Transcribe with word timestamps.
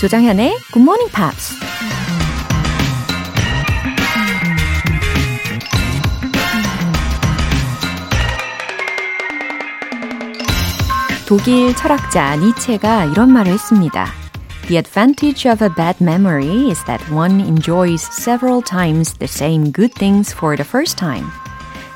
조장현의 0.00 0.56
Good 0.72 0.80
Morning 0.80 1.12
Pops. 1.12 1.54
독일 11.28 11.76
철학자 11.76 12.34
니체가 12.36 13.04
이런 13.04 13.30
말을 13.30 13.52
했습니다. 13.52 14.06
The 14.68 14.78
advantage 14.78 15.52
of 15.52 15.62
a 15.62 15.68
bad 15.76 16.02
memory 16.02 16.70
is 16.70 16.82
that 16.86 17.04
one 17.12 17.38
enjoys 17.38 18.02
several 18.02 18.62
times 18.62 19.18
the 19.18 19.28
same 19.28 19.70
good 19.70 19.92
things 19.98 20.34
for 20.34 20.56
the 20.56 20.66
first 20.66 20.96
time. 20.96 21.26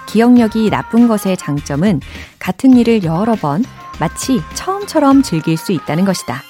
기억력이 0.05 0.69
나쁜 0.69 1.09
것의 1.09 1.39
장점은 1.39 2.03
같은 2.39 2.77
일을 2.77 3.03
여러 3.03 3.35
번 3.35 3.65
마치 3.99 4.43
처음처럼 4.53 5.23
즐길 5.23 5.57
수 5.57 5.73
있다는 5.73 6.05
것이다. 6.05 6.43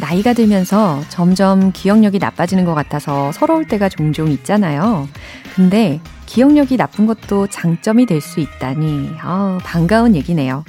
나이가 0.00 0.32
들면서 0.32 1.02
점점 1.08 1.72
기억력이 1.72 2.18
나빠지는 2.18 2.64
것 2.64 2.74
같아서 2.74 3.32
서러울 3.32 3.66
때가 3.66 3.88
종종 3.88 4.28
있잖아요. 4.30 5.08
근데 5.54 6.00
기억력이 6.26 6.76
나쁜 6.76 7.06
것도 7.06 7.48
장점이 7.48 8.06
될 8.06 8.20
수 8.20 8.40
있다니, 8.40 9.12
아, 9.20 9.58
반가운 9.64 10.14
얘기네요. 10.14 10.64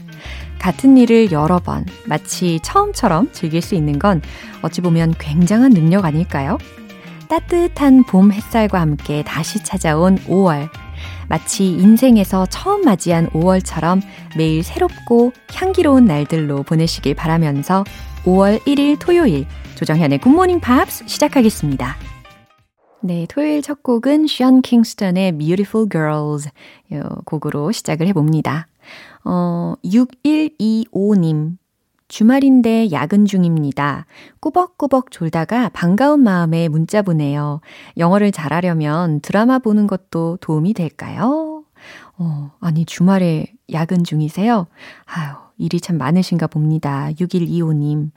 같은 0.58 0.98
일을 0.98 1.32
여러 1.32 1.60
번, 1.60 1.86
마치 2.06 2.60
처음처럼 2.64 3.32
즐길 3.32 3.62
수 3.62 3.76
있는 3.76 4.00
건 4.00 4.22
어찌 4.62 4.82
보면 4.82 5.14
굉장한 5.20 5.72
능력 5.72 6.06
아닐까요? 6.06 6.58
따뜻한 7.30 8.04
봄 8.06 8.32
햇살과 8.32 8.82
함께 8.82 9.24
다시 9.24 9.64
찾아온 9.64 10.18
5월. 10.26 10.70
마치 11.30 11.66
인생에서 11.70 12.48
처음 12.48 12.82
맞이한 12.82 13.30
5월처럼 13.30 14.02
매일 14.36 14.64
새롭고 14.64 15.32
향기로운 15.54 16.06
날들로 16.06 16.64
보내시길 16.64 17.14
바라면서 17.14 17.84
5월 18.26 18.60
1일 18.66 18.98
토요일 19.00 19.46
조정현의 19.76 20.20
굿모닝 20.20 20.60
팝스 20.60 21.08
시작하겠습니다. 21.08 21.96
네, 23.02 23.26
토요일 23.30 23.62
첫 23.62 23.82
곡은 23.82 24.28
션 24.28 24.62
킹스턴의 24.62 25.38
Beautiful 25.38 25.88
Girls 25.90 26.50
요 26.94 27.04
곡으로 27.26 27.72
시작을 27.72 28.08
해봅니다. 28.08 28.68
어, 29.24 29.74
6125님. 29.86 31.58
주말인데 32.10 32.92
야근 32.92 33.26
중입니다. 33.26 34.08
꾸벅꾸벅 34.40 35.12
졸다가 35.12 35.70
반가운 35.70 36.22
마음에 36.22 36.68
문자 36.68 37.04
보내요. 37.04 37.62
영어를 37.98 38.32
잘하려면 38.32 39.22
드라마 39.22 39.60
보는 39.60 39.86
것도 39.86 40.38
도움이 40.42 40.74
될까요? 40.74 41.64
어, 42.18 42.52
아니, 42.60 42.84
주말에 42.86 43.54
야근 43.72 44.04
중이세요? 44.04 44.66
아유, 45.06 45.36
일이 45.60 45.80
참 45.80 45.98
많으신가 45.98 46.48
봅니다. 46.48 47.10
6125님. 47.20 48.10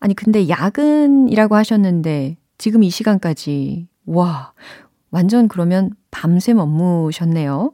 아니, 0.00 0.14
근데 0.14 0.48
야근이라고 0.48 1.54
하셨는데 1.54 2.36
지금 2.58 2.82
이 2.82 2.90
시간까지, 2.90 3.88
와, 4.06 4.52
완전 5.10 5.48
그러면 5.48 5.90
밤샘 6.10 6.58
업무셨네요. 6.58 7.72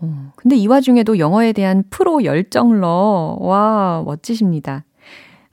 어, 0.00 0.32
근데 0.36 0.56
이 0.56 0.66
와중에도 0.66 1.18
영어에 1.18 1.52
대한 1.52 1.82
프로 1.90 2.22
열정러. 2.22 3.38
와, 3.40 4.02
멋지십니다. 4.04 4.84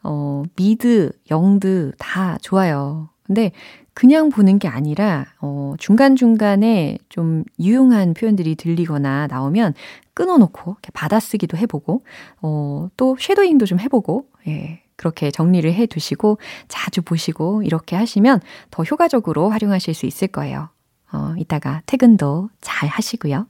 어, 0.03 0.43
미드, 0.55 1.11
영드 1.31 1.93
다 1.97 2.37
좋아요. 2.41 3.09
근데 3.23 3.51
그냥 3.95 4.29
보는 4.29 4.59
게 4.59 4.67
아니라, 4.67 5.25
어, 5.39 5.73
중간중간에 5.79 6.97
좀 7.07 7.45
유용한 7.59 8.13
표현들이 8.13 8.55
들리거나 8.55 9.27
나오면 9.27 9.73
끊어놓고, 10.13 10.75
받아쓰기도 10.93 11.57
해보고, 11.57 12.03
어, 12.41 12.89
또 12.97 13.15
shadowing도 13.19 13.65
좀 13.65 13.79
해보고, 13.79 14.27
예. 14.47 14.81
그렇게 14.97 15.31
정리를 15.31 15.73
해 15.73 15.85
두시고, 15.85 16.37
자주 16.67 17.01
보시고, 17.01 17.63
이렇게 17.63 17.95
하시면 17.95 18.41
더 18.69 18.83
효과적으로 18.83 19.49
활용하실 19.49 19.93
수 19.93 20.05
있을 20.05 20.27
거예요. 20.27 20.69
어, 21.13 21.33
이따가 21.37 21.81
퇴근도 21.85 22.49
잘 22.61 22.89
하시고요. 22.89 23.47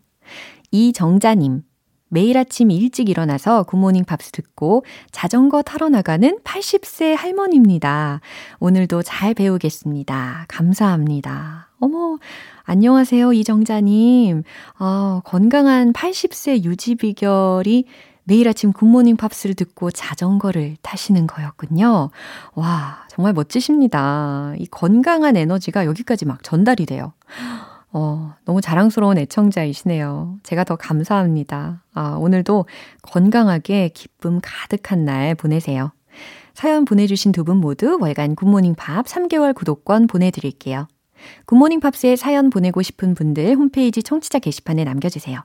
이정자님. 0.71 1.63
매일 2.09 2.37
아침 2.37 2.71
일찍 2.71 3.09
일어나서 3.09 3.63
굿모닝 3.63 4.05
팝스 4.05 4.31
듣고 4.31 4.85
자전거 5.11 5.61
타러 5.61 5.89
나가는 5.89 6.37
80세 6.43 7.15
할머니입니다. 7.15 8.21
오늘도 8.59 9.01
잘 9.03 9.33
배우겠습니다. 9.33 10.45
감사합니다. 10.47 11.69
어머, 11.79 12.17
안녕하세요, 12.63 13.33
이정자님. 13.33 14.43
아, 14.77 15.21
건강한 15.25 15.93
80세 15.93 16.63
유지 16.63 16.95
비결이 16.95 17.85
매일 18.23 18.47
아침 18.47 18.73
굿모닝 18.73 19.17
팝스를 19.17 19.55
듣고 19.55 19.91
자전거를 19.91 20.77
타시는 20.81 21.27
거였군요. 21.27 22.09
와, 22.55 23.05
정말 23.07 23.33
멋지십니다. 23.33 24.53
이 24.57 24.65
건강한 24.67 25.37
에너지가 25.37 25.85
여기까지 25.85 26.25
막 26.25 26.41
전달이 26.43 26.87
돼요. 26.87 27.13
어, 27.97 28.33
너무 28.43 28.59
자랑스러운 28.59 29.17
애청자이시네요. 29.17 30.39
제가 30.43 30.65
더 30.65 30.75
감사합니다. 30.75 31.81
아, 31.93 32.17
오늘도 32.19 32.65
건강하게 33.01 33.87
기쁨 33.93 34.41
가득한 34.43 35.05
날 35.05 35.33
보내세요. 35.33 35.93
사연 36.53 36.83
보내주신 36.83 37.31
두 37.31 37.45
분 37.45 37.55
모두 37.57 37.97
월간 38.01 38.35
굿모닝 38.35 38.75
팝스 38.75 39.05
3개월 39.05 39.55
구독권 39.55 40.07
보내드릴게요. 40.07 40.89
굿모닝 41.45 41.79
팝스에 41.79 42.17
사연 42.17 42.49
보내고 42.49 42.81
싶은 42.81 43.15
분들 43.15 43.55
홈페이지 43.55 44.03
청취자 44.03 44.39
게시판에 44.39 44.83
남겨주세요. 44.83 45.39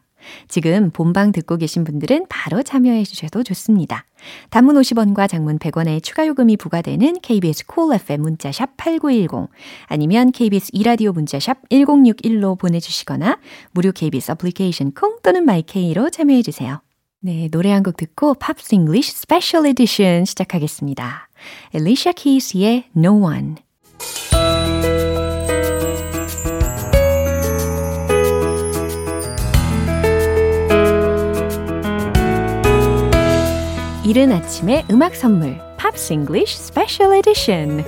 지금 0.48 0.90
본방 0.90 1.32
듣고 1.32 1.56
계신 1.56 1.84
분들은 1.84 2.26
바로 2.28 2.62
참여해 2.62 3.04
주셔도 3.04 3.42
좋습니다. 3.42 4.04
단문 4.50 4.76
50원과 4.76 5.28
장문 5.28 5.58
100원의 5.58 6.02
추가 6.02 6.26
요금이 6.26 6.56
부과되는 6.56 7.20
KBS 7.20 7.66
cool 7.66 8.00
FM 8.00 8.22
문자샵 8.22 8.76
8910 8.76 9.48
아니면 9.86 10.32
KBS 10.32 10.70
2라디오 10.72 11.12
문자샵 11.12 11.68
1061로 11.70 12.58
보내주시거나 12.58 13.38
무료 13.72 13.92
KBS 13.92 14.32
어플리케이션 14.32 14.92
콩 14.92 15.18
또는 15.22 15.44
마이케이로 15.44 16.10
참여해 16.10 16.42
주세요. 16.42 16.80
네, 17.22 17.48
노래 17.50 17.70
한 17.70 17.82
곡 17.82 17.96
듣고 17.96 18.34
Pops 18.34 18.74
English 18.74 19.12
Special 19.12 19.66
Edition 19.66 20.24
시작하겠습니다. 20.24 21.28
엘리샤 21.74 22.12
키스의 22.12 22.84
No 22.96 23.22
One 23.22 23.56
이른 34.10 34.32
아침의 34.32 34.86
음악 34.90 35.14
선물 35.14 35.56
Pops 35.76 36.14
English 36.14 36.58
Special 36.58 37.14
Edition 37.14 37.84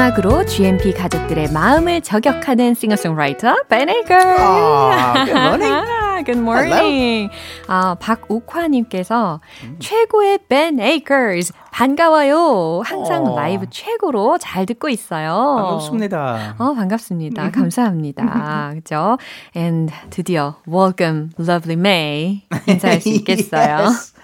음악으로 0.00 0.44
GMP 0.44 0.92
가족들의 0.92 1.52
마음을 1.52 2.02
저격하는 2.02 2.74
싱어송라이터 2.74 3.62
Ben 3.70 3.88
Aker. 3.88 4.36
Oh, 4.38 5.24
good 5.24 5.32
morning. 5.40 5.86
Good 6.26 6.38
morning. 6.38 7.30
아, 7.66 7.94
박옥화님께서 7.98 9.40
음. 9.64 9.76
최고의 9.78 10.40
Ben 10.50 10.80
Akers 10.80 11.50
반가워요. 11.72 12.82
항상 12.84 13.24
어. 13.26 13.36
라이브 13.40 13.64
최고로 13.70 14.36
잘 14.36 14.66
듣고 14.66 14.90
있어요. 14.90 15.32
반갑습니다. 15.56 16.56
어, 16.58 16.74
반갑습니다. 16.74 17.50
감사합니다. 17.52 18.72
그죠? 18.76 19.16
And 19.56 19.90
드디어 20.10 20.56
welcome 20.68 21.30
lovely 21.40 21.80
May 21.80 22.42
인사할 22.68 23.00
수 23.00 23.08
있겠어요. 23.16 23.78
yes. 23.86 24.15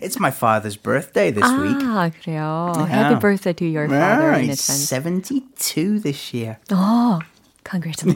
It's 0.00 0.18
my 0.18 0.30
father's 0.30 0.76
birthday 0.76 1.30
this 1.30 1.44
아, 1.44 1.62
week. 1.62 1.78
아, 1.82 2.10
그래요. 2.10 2.74
Yeah. 2.76 2.86
Happy 2.86 3.14
birthday 3.20 3.52
to 3.54 3.64
your 3.64 3.88
father 3.88 4.32
yeah, 4.32 4.38
in 4.38 4.50
advance. 4.50 4.88
72 4.88 6.00
this 6.00 6.34
year. 6.34 6.58
어, 6.70 7.18
Congratulations. 7.71 8.15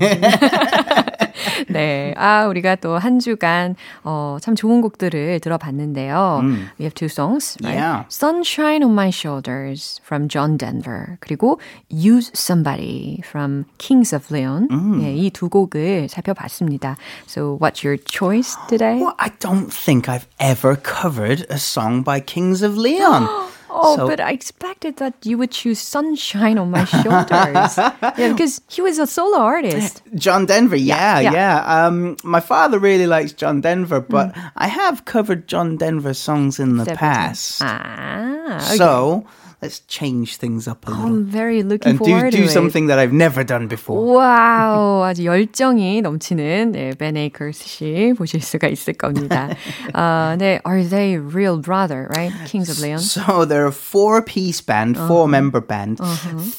네. 1.70 2.14
아, 2.18 2.46
우리가 2.48 2.76
또 2.76 2.98
한 2.98 3.20
주간, 3.20 3.76
어, 4.04 4.38
참 4.42 4.56
좋은 4.56 4.82
곡들을 4.82 5.40
들어봤는데요. 5.40 6.40
Mm. 6.42 6.70
We 6.80 6.86
have 6.86 6.94
two 6.94 7.08
songs, 7.08 7.58
right? 7.64 7.78
Yeah. 7.78 8.06
Sunshine 8.10 8.84
on 8.84 8.94
My 8.94 9.10
Shoulders 9.10 10.00
from 10.04 10.28
John 10.28 10.58
Denver. 10.58 11.18
그리고 11.22 11.60
Use 11.90 12.32
Somebody 12.34 13.22
from 13.26 13.66
Kings 13.78 14.14
of 14.14 14.32
Leon. 14.34 14.68
Mm. 14.70 15.00
네, 15.02 15.16
이두 15.16 15.50
곡을 15.50 16.08
살펴봤습니다. 16.10 16.98
So, 17.28 17.58
what's 17.60 17.84
your 17.84 17.98
choice 17.98 18.56
today? 18.70 19.00
Well, 19.00 19.16
I 19.20 19.30
don't 19.40 19.72
think 19.72 20.08
I've 20.10 20.28
ever 20.40 20.76
covered 20.76 21.46
a 21.50 21.58
song 21.58 22.02
by 22.04 22.20
Kings 22.20 22.62
of 22.64 22.78
Leon. 22.78 23.28
Oh, 23.78 23.98
so, 23.98 24.08
but 24.08 24.20
I 24.20 24.32
expected 24.32 24.98
that 24.98 25.14
you 25.24 25.38
would 25.38 25.52
choose 25.52 25.80
Sunshine 25.80 26.58
on 26.58 26.72
My 26.72 26.86
Shoulders. 26.86 27.78
yeah, 28.18 28.32
because 28.32 28.62
he 28.70 28.82
was 28.82 29.00
a 29.00 29.06
solo 29.06 29.38
artist. 29.38 30.02
John 30.16 30.46
Denver, 30.46 30.78
yeah, 30.78 31.20
yeah. 31.20 31.34
yeah. 31.34 31.86
Um, 31.86 32.16
my 32.24 32.40
father 32.40 32.80
really 32.80 33.06
likes 33.06 33.34
John 33.34 33.60
Denver, 33.60 34.00
but 34.00 34.34
mm. 34.34 34.52
I 34.56 34.68
have 34.68 35.04
covered 35.04 35.48
John 35.48 35.76
Denver 35.76 36.14
songs 36.14 36.58
in 36.58 36.78
the 36.78 36.86
Several 36.86 36.98
past. 36.98 37.62
Ah, 37.62 38.56
okay. 38.56 38.78
So 38.78 39.28
let's 39.66 39.82
change 39.88 40.38
things 40.38 40.68
up 40.68 40.86
a 40.86 40.92
little. 40.92 41.06
I'm 41.06 41.26
very 41.26 41.64
looking 41.64 41.98
and 41.98 42.00
do, 42.00 42.06
forward 42.06 42.32
do 42.32 42.46
to 42.46 42.48
something 42.48 42.88
that 42.88 43.00
I've 43.00 43.14
never 43.14 43.44
done 43.44 43.68
before. 43.68 43.98
와우, 43.98 45.02
아주 45.04 45.26
열정이 45.26 46.02
넘치는 46.02 46.72
네, 46.72 46.94
Ben 46.96 47.18
Akers 47.18 47.58
씨 47.66 48.14
보실 48.16 48.42
수가 48.42 48.68
있을 48.68 48.94
겁니다. 48.94 49.50
uh, 49.96 50.38
네, 50.38 50.60
are 50.66 50.84
they 50.84 51.18
real 51.18 51.58
brother, 51.58 52.08
right? 52.16 52.32
Kings 52.46 52.70
of 52.70 52.80
Leon. 52.80 53.00
So 53.00 53.46
they're 53.46 53.66
a 53.66 53.72
four-piece 53.72 54.62
band, 54.62 54.98
four-member 54.98 55.62
band. 55.62 55.98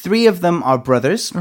Three 0.02 0.26
of 0.26 0.40
them 0.40 0.62
are 0.64 0.78
brothers, 0.78 1.32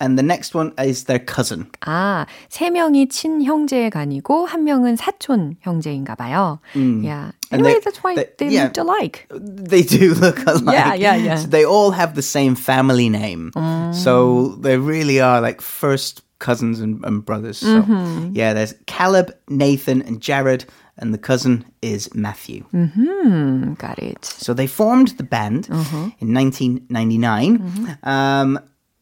and 0.00 0.16
the 0.18 0.24
next 0.24 0.54
one 0.54 0.72
is 0.80 1.04
their 1.04 1.20
cousin. 1.20 1.66
아, 1.84 2.24
세 2.48 2.70
명이 2.70 3.08
친형제간이고 3.08 4.46
한 4.46 4.64
명은 4.64 4.96
사촌 4.96 5.56
형제인가 5.60 6.14
봐요. 6.14 6.60
Yeah. 6.74 7.32
And 7.54 7.62
Anyway, 7.62 7.74
they- 7.74 7.84
that's 7.84 8.02
why 8.02 8.14
they- 8.14 8.30
they, 8.38 8.48
yeah. 8.48 8.64
looked 8.64 8.78
alike. 8.78 9.26
They 9.30 9.82
do 9.82 10.14
look 10.24 10.38
alike. 10.46 10.74
Yeah, 10.74 10.94
yeah, 10.94 11.16
yeah. 11.16 11.36
So 11.36 11.46
they 11.46 11.64
all 11.64 11.92
have 11.92 12.14
the 12.14 12.22
same 12.22 12.54
family 12.56 13.08
name. 13.08 13.52
Mm. 13.54 13.94
So 13.94 14.56
they 14.60 14.76
really 14.76 15.20
are 15.20 15.40
like 15.40 15.60
first 15.60 16.22
cousins 16.38 16.80
and, 16.80 17.04
and 17.04 17.24
brothers. 17.24 17.58
So 17.58 17.82
mm-hmm. 17.82 18.30
yeah, 18.34 18.52
there's 18.54 18.74
Caleb, 18.86 19.34
Nathan, 19.48 20.02
and 20.02 20.20
Jared, 20.20 20.64
and 20.98 21.14
the 21.14 21.18
cousin 21.18 21.64
is 21.80 22.12
Matthew. 22.14 22.62
Hmm, 22.70 23.74
got 23.74 23.98
it. 23.98 24.24
So 24.24 24.52
they 24.54 24.66
formed 24.66 25.08
the 25.16 25.24
band 25.24 25.68
mm-hmm. 25.68 26.08
in 26.20 26.34
1999. 26.34 27.58
Mm-hmm. 27.58 28.08
Um, 28.08 28.58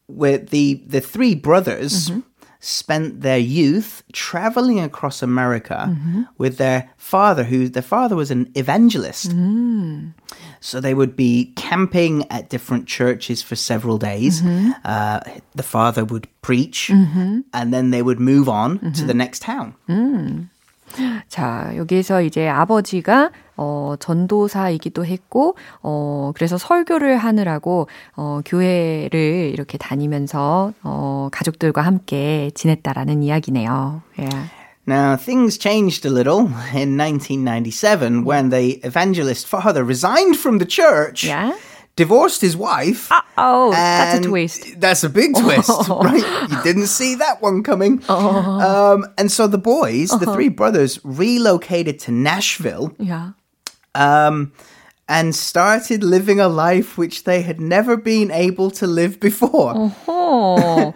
where 0.07 0.37
the 0.37 0.83
the 0.85 1.01
three 1.01 1.33
brothers 1.35 2.11
spent 2.62 3.20
their 3.22 3.38
youth 3.38 4.02
traveling 4.12 4.80
across 4.80 5.22
America 5.22 5.94
with 6.38 6.58
their 6.58 6.90
father, 6.96 7.44
who 7.44 7.68
their 7.68 7.82
father 7.82 8.16
was 8.16 8.30
an 8.32 8.50
evangelist. 8.56 9.30
So 10.60 10.80
they 10.80 10.92
would 10.92 11.14
be 11.14 11.52
camping 11.54 12.26
at 12.30 12.50
different 12.50 12.88
churches 12.88 13.42
for 13.42 13.54
several 13.54 13.96
days. 13.96 14.42
Uh, 14.84 15.20
the 15.54 15.62
father 15.62 16.04
would 16.04 16.26
preach, 16.42 16.90
and 16.90 17.72
then 17.72 17.90
they 17.90 18.02
would 18.02 18.18
move 18.18 18.48
on 18.48 18.92
to 18.94 19.04
the 19.06 19.14
next 19.14 19.40
town. 19.42 19.74
자, 21.28 21.70
여기서 21.76 22.22
이제 22.22 22.48
아버지가 22.48 23.30
어, 23.62 23.94
전도사이기도 23.98 25.04
했고, 25.04 25.56
어, 25.82 26.32
그래서 26.34 26.58
설교를 26.58 27.18
하느라고, 27.18 27.88
어, 28.16 28.40
교회를 28.44 29.50
이렇게 29.52 29.78
다니면서, 29.78 30.72
어, 30.82 31.28
가족들과 31.32 31.82
함께 31.82 32.50
지냈다라는 32.54 33.22
이야기네요. 33.22 34.02
Yeah. 34.18 34.50
Now, 34.86 35.16
things 35.16 35.58
changed 35.58 36.06
a 36.06 36.10
little 36.10 36.48
in 36.74 36.96
1997 36.96 38.24
when 38.24 38.48
the 38.50 38.80
evangelist 38.84 39.46
father 39.46 39.84
resigned 39.84 40.38
from 40.38 40.58
the 40.58 40.64
church, 40.66 41.24
Yeah? 41.24 41.52
divorced 41.96 42.40
his 42.40 42.56
wife. 42.56 43.10
Oh, 43.36 43.70
that's 43.72 44.14
a 44.14 44.16
and 44.16 44.24
twist. 44.24 44.80
That's 44.80 45.02
a 45.04 45.10
big 45.10 45.34
twist, 45.34 45.88
right? 45.90 46.24
You 46.48 46.62
didn't 46.62 46.86
see 46.86 47.16
that 47.16 47.42
one 47.42 47.62
coming. 47.62 48.00
Um, 48.08 49.04
and 49.18 49.30
so 49.30 49.46
the 49.46 49.58
boys, 49.58 50.08
the 50.10 50.32
three 50.32 50.48
brothers, 50.48 51.00
relocated 51.04 51.98
to 52.06 52.12
Nashville 52.12 52.92
Yeah. 52.98 53.32
um, 53.95 54.51
and 55.10 55.34
started 55.34 56.04
living 56.04 56.38
a 56.38 56.48
life 56.48 56.98
which 56.98 57.24
they 57.24 57.40
had 57.40 57.58
never 57.58 57.96
been 57.96 58.30
able 58.30 58.70
to 58.70 58.86
live 58.86 59.18
before. 59.18 59.72
어, 60.06 60.92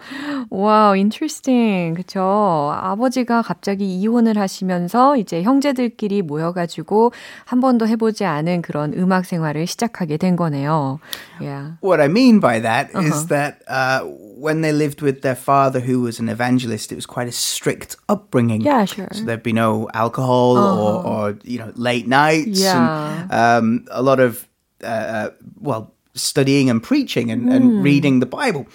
와우, 0.51 0.95
interesting. 0.95 1.95
그쵸. 1.95 2.71
아버지가 2.75 3.41
갑자기 3.41 3.85
이혼을 3.99 4.37
하시면서 4.37 5.17
이제 5.17 5.41
형제들끼리 5.41 6.21
모여가지고 6.21 7.11
한 7.45 7.59
번도 7.59 7.87
해보지 7.87 8.23
않은 8.23 8.61
그런 8.61 8.93
음악 8.93 9.25
생활을 9.25 9.65
시작하게 9.65 10.17
된 10.17 10.35
거네요. 10.35 10.99
Yeah. 11.41 11.77
What 11.81 11.99
I 11.99 12.07
mean 12.07 12.39
by 12.39 12.59
that 12.61 12.91
is 12.95 13.27
that 13.29 13.63
uh, 13.67 14.01
when 14.37 14.61
they 14.61 14.71
lived 14.73 15.01
with 15.01 15.21
their 15.23 15.35
father, 15.35 15.79
who 15.79 16.01
was 16.01 16.19
an 16.19 16.29
evangelist, 16.29 16.91
it 16.91 16.95
was 16.95 17.07
quite 17.07 17.27
a 17.27 17.31
strict 17.31 17.95
upbringing. 18.07 18.61
Yeah, 18.61 18.85
sure. 18.85 19.07
So 19.11 19.23
there'd 19.25 19.41
be 19.41 19.53
no 19.53 19.89
alcohol 19.95 20.57
or, 20.57 21.03
or 21.03 21.37
you 21.43 21.57
know 21.57 21.71
late 21.75 22.07
nights 22.07 22.59
Yeah. 22.61 23.25
and 23.31 23.87
um, 23.89 23.96
a 23.97 24.01
lot 24.01 24.19
of 24.19 24.47
uh, 24.83 24.87
uh, 24.87 25.29
well 25.59 25.93
studying 26.15 26.69
and 26.69 26.81
preaching 26.83 27.31
and, 27.31 27.49
and 27.49 27.83
reading 27.83 28.19
the 28.19 28.25
Bible. 28.27 28.67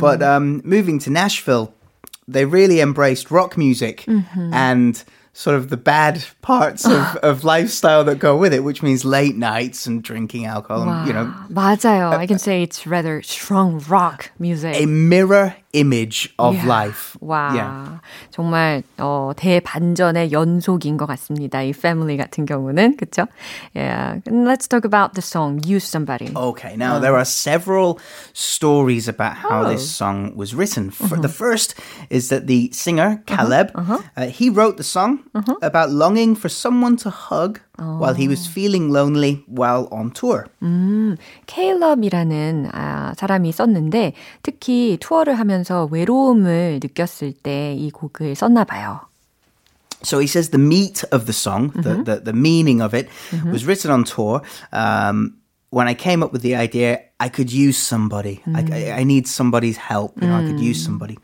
But 0.00 0.22
um, 0.22 0.60
moving 0.64 0.98
to 1.00 1.10
Nashville, 1.10 1.72
they 2.28 2.44
really 2.44 2.80
embraced 2.80 3.30
rock 3.30 3.56
music 3.56 4.04
and 4.06 5.02
sort 5.34 5.56
of 5.56 5.70
the 5.70 5.78
bad 5.78 6.22
parts 6.42 6.84
of, 6.84 7.16
of 7.22 7.44
lifestyle 7.44 8.04
that 8.04 8.18
go 8.18 8.36
with 8.36 8.52
it, 8.52 8.60
which 8.62 8.82
means 8.82 9.02
late 9.04 9.34
nights 9.34 9.86
and 9.86 10.02
drinking 10.02 10.44
alcohol. 10.44 10.86
And, 10.86 11.06
you 11.08 11.14
know, 11.14 11.32
맞아요. 11.50 12.12
I 12.12 12.26
can 12.26 12.38
say 12.38 12.62
it's 12.62 12.86
rather 12.86 13.22
strong 13.22 13.82
rock 13.88 14.30
music. 14.38 14.76
a 14.76 14.84
mirror 14.86 15.56
image 15.76 16.32
of 16.38 16.54
Yeah. 16.56 16.66
life. 16.68 17.16
와, 17.20 17.52
Yeah. 17.54 18.00
정말 18.30 18.82
어, 18.98 19.32
대반전의 19.36 20.32
연속인 20.32 20.96
것 20.96 21.06
같습니다. 21.06 21.62
이 21.62 21.70
family 21.70 22.16
같은 22.16 22.44
경우는 22.46 22.96
그렇죠? 22.96 23.26
Yeah. 23.74 24.20
And 24.26 24.46
let's 24.48 24.68
talk 24.68 24.84
about 24.84 25.14
the 25.14 25.22
song 25.22 25.60
"Use 25.64 25.86
Somebody." 25.86 26.32
Okay, 26.34 26.76
now 26.76 26.98
there 27.00 27.14
are 27.16 27.24
several 27.24 27.98
stories 28.34 29.08
about 29.08 29.36
how 29.48 29.64
Oh. 29.64 29.68
this 29.68 29.84
song 29.88 30.32
was 30.36 30.54
written. 30.54 30.88
F- 30.92 31.20
The 31.22 31.28
first 31.28 31.74
is 32.10 32.28
that 32.28 32.46
the 32.46 32.68
singer, 32.72 33.22
Caleb, 33.26 33.70
uh, 33.76 34.26
he 34.28 34.50
wrote 34.50 34.76
the 34.76 34.84
song 34.84 35.20
about 35.62 35.90
longing 35.90 36.34
for 36.34 36.48
someone 36.48 36.96
to 36.96 37.10
hug 37.10 37.60
while 37.78 38.14
he 38.14 38.28
was 38.28 38.46
feeling 38.46 38.90
lonely 38.92 39.44
while 39.48 39.88
on 39.90 40.10
tour. 40.12 40.46
케일럽이라는 41.46 42.68
아, 42.72 43.12
사람이 43.16 43.52
썼는데 43.52 44.12
특히 44.42 44.96
투어를 45.00 45.34
하면서 45.38 45.88
외로움을 45.90 46.80
느꼈을 46.82 47.32
때 47.32 47.72
이 47.72 47.90
곡을 47.90 48.34
썼나 48.34 48.64
봐요. 48.64 49.00
So 50.02 50.18
he 50.18 50.26
says 50.26 50.50
the 50.50 50.58
meat 50.58 51.04
of 51.12 51.26
the 51.26 51.32
song, 51.32 51.70
the, 51.80 52.02
the, 52.02 52.20
the 52.24 52.32
meaning 52.32 52.82
of 52.82 52.92
it, 52.92 53.08
was 53.52 53.64
written 53.64 53.90
on 53.90 54.02
tour. 54.04 54.42
Um, 54.72 55.38
when 55.70 55.86
I 55.86 55.94
came 55.94 56.24
up 56.24 56.32
with 56.32 56.42
the 56.42 56.56
idea, 56.56 57.00
I 57.19 57.29
could 57.29 57.51
use 57.51 57.77
somebody. 57.77 58.43
I, 58.53 58.61
I- 58.71 58.91
I 58.99 59.03
need 59.03 59.27
somebody's 59.27 59.77
help. 59.77 60.21
You 60.21 60.27
know, 60.27 60.35
I 60.35 60.45
could 60.45 60.59
use 60.59 60.81
mm. 60.81 60.85
somebody. 60.85 61.17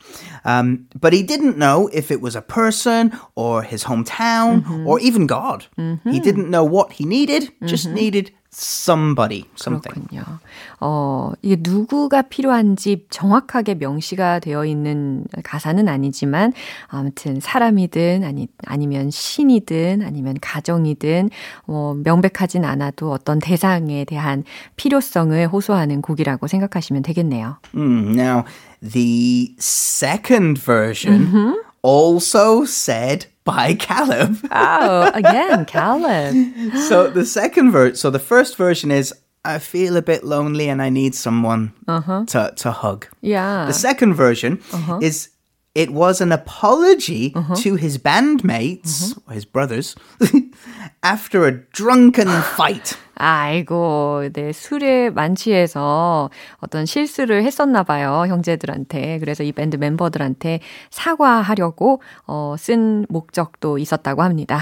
Um, 0.43 0.87
but 0.99 1.13
he 1.13 1.21
didn't 1.23 1.57
know 1.57 1.89
if 1.93 2.09
it 2.09 2.19
was 2.19 2.35
a 2.35 2.41
person 2.41 3.17
or 3.35 3.61
his 3.61 3.83
hometown 3.83 4.63
mm-hmm. 4.63 4.87
or 4.87 4.99
even 4.99 5.27
God. 5.27 5.65
Mm-hmm. 5.77 6.11
He 6.11 6.19
didn't 6.19 6.49
know 6.49 6.63
what 6.63 6.93
he 6.93 7.05
needed, 7.05 7.51
just 7.65 7.85
mm-hmm. 7.85 7.95
needed 7.95 8.31
somebody, 8.53 9.45
something. 9.57 10.07
그렇군요. 10.07 10.39
어, 10.79 11.31
이게 11.41 11.57
누구가 11.59 12.21
필요한지 12.21 13.05
정확하게 13.09 13.75
명시가 13.75 14.39
되어 14.39 14.65
있는 14.65 15.25
가사는 15.43 15.87
아니지만 15.87 16.53
아무튼 16.87 17.39
사람이든 17.39 18.23
아니 18.23 18.47
아니면 18.65 19.09
신이든 19.09 20.03
아니면 20.05 20.37
가정이든 20.41 21.29
뭐 21.65 21.95
명백하진 21.95 22.65
않아도 22.65 23.11
어떤 23.11 23.39
대상에 23.39 24.05
대한 24.05 24.43
필요성을 24.75 25.47
호소하는 25.47 26.01
곡이라고 26.01 26.47
생각하시면 26.47 27.03
되겠네요. 27.03 27.57
Mm, 27.75 28.19
now, 28.19 28.43
the 28.81 29.55
second 29.59 30.61
version 30.61 31.63
also 31.83 32.65
said 32.65 33.27
by 33.43 33.75
Caleb. 33.79 34.39
Oh, 34.51 35.11
again, 35.13 35.65
Caleb. 35.65 36.35
so 36.87 37.09
the 37.09 37.25
second 37.25 37.71
verse, 37.71 37.99
so 37.99 38.09
the 38.09 38.19
first 38.19 38.57
version 38.57 38.89
is 38.89 39.13
I 39.45 39.59
feel 39.59 39.97
a 39.97 40.01
bit 40.01 40.23
lonely 40.23 40.69
and 40.69 40.81
I 40.81 40.89
need 40.89 41.13
someone 41.13 41.73
uh-huh. 41.87 42.25
to, 42.27 42.53
to 42.55 42.71
hug. 42.71 43.07
Yeah. 43.21 43.65
The 43.65 43.73
second 43.73 44.13
version 44.13 44.61
uh-huh. 44.71 44.99
is 45.01 45.29
it 45.75 45.89
was 45.89 46.21
an 46.21 46.31
apology 46.31 47.33
uh-huh. 47.35 47.55
to 47.55 47.75
his 47.75 47.97
bandmates, 47.97 49.17
or 49.27 49.33
his 49.33 49.45
brothers, 49.45 49.95
after 51.03 51.45
a 51.45 51.51
drunken 51.51 52.27
fight. 52.27 52.97
아이고, 53.15 54.29
네, 54.33 54.51
술에 54.51 55.09
만취해서 55.09 56.29
어떤 56.59 56.85
실수를 56.85 57.43
했었나 57.43 57.83
봐요, 57.83 58.25
형제들한테. 58.27 59.19
그래서 59.19 59.43
이 59.43 59.51
밴드 59.51 59.75
멤버들한테 59.77 60.59
사과하려고 60.89 62.01
어, 62.27 62.55
쓴 62.57 63.05
목적도 63.09 63.77
있었다고 63.77 64.23
합니다. 64.23 64.59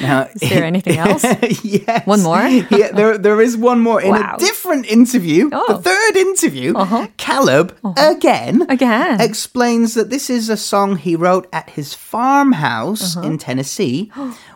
Now, 0.00 0.26
Is 0.34 0.40
there 0.50 0.64
anything 0.64 0.98
else? 0.98 1.24
yes. 1.64 2.02
One 2.06 2.20
more? 2.22 2.46
yeah, 2.70 2.92
there, 2.92 3.18
there 3.18 3.40
is 3.42 3.56
one 3.56 3.80
more. 3.80 4.00
In 4.00 4.12
Wow. 4.12 4.36
a 4.36 4.38
different 4.38 4.86
interview, 4.90 5.48
the 5.50 5.56
Oh. 5.56 5.80
third 5.80 6.16
interview, 6.16 6.74
Caleb, 7.16 7.74
again, 7.96 8.64
Again. 8.68 9.20
explains 9.20 9.94
that 9.94 10.10
this 10.10 10.28
is 10.30 10.48
a 10.48 10.56
song 10.56 10.96
he 10.96 11.16
wrote 11.16 11.46
at 11.52 11.70
his 11.76 11.94
farmhouse 11.94 13.16
in 13.16 13.38
Tennessee 13.38 14.10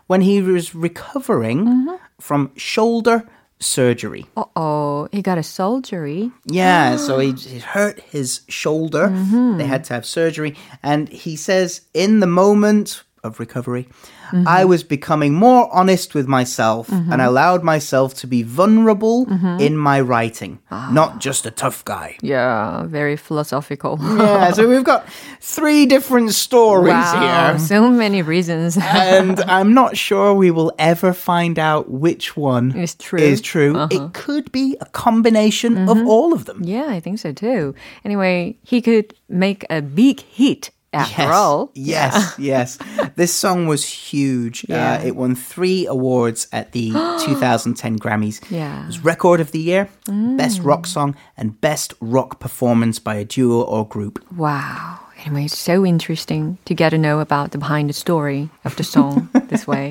when 0.09 0.21
he 0.23 0.43
was 0.43 0.75
recovering 0.75 1.89
from 2.21 2.53
shoulder 2.57 3.27
surgery. 3.61 4.27
Uh-oh, 4.37 5.09
he 5.13 5.23
got 5.23 5.39
a 5.39 5.43
surgery. 5.43 6.31
Yeah, 6.47 6.97
so 7.07 7.19
he, 7.19 7.33
he 7.33 7.59
hurt 7.59 8.01
his 8.01 8.41
shoulder. 8.49 9.09
Mm-hmm. 9.09 9.59
They 9.59 9.67
had 9.67 9.85
to 9.85 9.95
have 9.95 10.07
surgery. 10.07 10.57
And 10.83 11.09
he 11.09 11.37
says, 11.37 11.83
in 11.95 12.21
the 12.21 12.27
moment 12.27 13.03
of 13.23 13.39
recovery. 13.41 13.87
Mm-hmm. 14.31 14.49
I 14.49 14.65
was 14.65 14.83
becoming 14.83 15.35
more 15.35 15.69
honest 15.73 16.15
with 16.15 16.27
myself 16.27 16.89
Mm-hmm. 16.91 17.13
and 17.13 17.21
allowed 17.23 17.63
myself 17.63 18.15
to 18.15 18.27
be 18.27 18.43
vulnerable 18.43 19.27
in 19.61 19.77
my 19.77 20.01
writing, 20.01 20.59
not 20.71 21.21
just 21.21 21.47
a 21.47 21.51
tough 21.51 21.85
guy. 21.85 22.17
Yeah, 22.23 22.85
very 22.87 23.17
philosophical. 23.17 23.99
Yeah, 24.01 24.53
so 24.53 24.69
we've 24.69 24.85
got 24.85 25.07
three 25.41 25.87
different 25.87 26.33
stories 26.33 26.93
wow, 26.93 27.51
here. 27.51 27.59
so 27.59 27.91
many 27.91 28.23
reasons. 28.23 28.77
and 28.81 29.41
I'm 29.59 29.75
not 29.75 29.97
sure 29.97 30.35
we 30.35 30.51
will 30.51 30.73
ever 30.79 31.13
find 31.13 31.59
out 31.59 31.91
which 31.91 32.37
one 32.37 32.77
Is 32.77 32.95
true. 32.95 33.19
Uh-huh. 33.21 33.33
Is 33.33 33.41
true. 33.41 33.87
It 33.91 34.13
could 34.15 34.51
be 34.53 34.77
a 34.81 34.87
combination 34.87 35.89
of 35.89 35.99
all 36.07 36.33
of 36.33 36.45
them. 36.47 36.63
yeah, 36.65 36.87
I 36.89 37.01
think 37.01 37.19
so 37.19 37.33
too. 37.33 37.75
Anyway, 38.05 38.57
he 38.63 38.81
could 38.83 39.15
make 39.29 39.65
a 39.71 39.81
big 39.83 40.21
hit 40.21 40.71
after 40.93 41.23
yes, 41.23 41.31
all. 41.31 41.71
Yes, 41.75 42.35
yes. 42.39 42.79
This 43.17 43.35
song 43.35 43.67
was 43.67 43.85
huge. 43.85 44.67
Yeah. 44.69 44.95
Uh, 44.95 45.07
it 45.07 45.17
won 45.17 45.35
three 45.35 45.87
awards 45.87 46.49
at 46.53 46.73
the 46.73 46.91
2010 47.25 47.99
Grammys. 47.99 48.41
Yeah. 48.51 48.77
Mm. 48.77 48.83
It 48.83 48.87
was 48.87 49.05
Record 49.05 49.41
of 49.41 49.53
the 49.53 49.61
Year, 49.61 49.89
Best 50.07 50.61
Rock 50.61 50.87
Song, 50.87 51.17
and 51.37 51.61
Best 51.61 51.95
Rock 52.01 52.41
Performance 52.41 52.99
by 52.99 53.17
a 53.17 53.25
Duo 53.25 53.63
or 53.63 53.87
Group. 53.87 54.25
Wow. 54.37 55.01
Anyway, 55.27 55.45
it's 55.45 55.59
so 55.59 55.85
interesting 55.85 56.57
to 56.65 56.75
get 56.75 56.91
to 56.91 56.99
know 56.99 57.21
about 57.21 57.51
the 57.53 57.59
behind 57.59 57.89
the 57.91 57.93
story 57.93 58.49
of 58.65 58.75
the 58.77 58.83
song 58.85 59.29
this 59.49 59.69
way. 59.69 59.91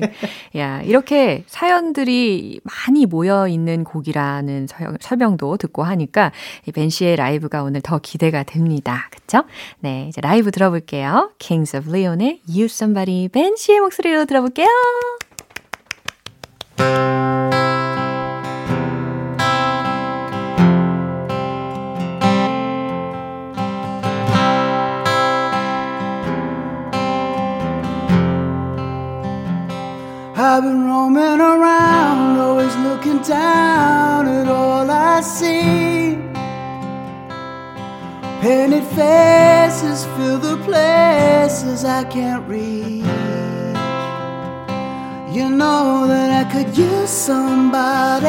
Yeah, 0.52 0.82
이렇게 0.84 1.44
사연들이 1.46 2.60
많이 2.64 3.06
모여 3.06 3.46
있는 3.46 3.84
곡이라는 3.84 4.66
서- 4.66 4.96
설명도 5.00 5.56
듣고 5.56 5.84
하니까 5.84 6.32
이벤 6.66 6.90
씨의 6.90 7.14
라이브가 7.16 7.62
오늘 7.62 7.80
더 7.80 7.98
기대가 7.98 8.42
됩니다. 8.42 9.08
그쵸? 9.12 9.44
네, 9.78 10.06
이제 10.08 10.20
라이브 10.20 10.50
들어볼게요. 10.50 11.30
Kings 11.38 11.76
of 11.76 11.88
Leon의 11.88 12.40
You 12.48 12.64
Somebody 12.64 13.28
벤 13.28 13.54
씨의 13.56 13.80
목소리로 13.80 14.24
들어볼게요. 14.24 14.66
I've 30.52 30.64
been 30.64 30.84
roaming 30.84 31.40
around, 31.40 32.36
always 32.40 32.74
looking 32.78 33.18
down 33.22 34.26
at 34.26 34.48
all 34.48 34.90
I 34.90 35.20
see. 35.20 36.18
Painted 38.40 38.82
faces 38.98 40.04
fill 40.16 40.38
the 40.38 40.56
places 40.64 41.84
I 41.84 42.02
can't 42.02 42.48
reach. 42.48 43.04
You 45.36 45.50
know 45.50 46.08
that 46.08 46.30
I 46.44 46.50
could 46.52 46.76
use 46.76 47.10
somebody. 47.10 48.26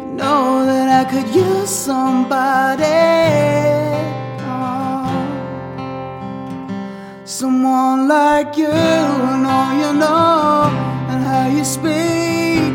You 0.00 0.06
know 0.14 0.64
that 0.64 0.88
I 1.00 1.10
could 1.10 1.28
use 1.34 1.68
somebody. 1.68 2.86
Someone 7.40 8.06
like 8.06 8.58
you 8.58 8.66
and 8.66 9.46
all 9.46 9.72
you 9.72 9.94
know 9.94 10.68
and 11.08 11.24
how 11.24 11.46
you 11.48 11.64
speak. 11.64 12.74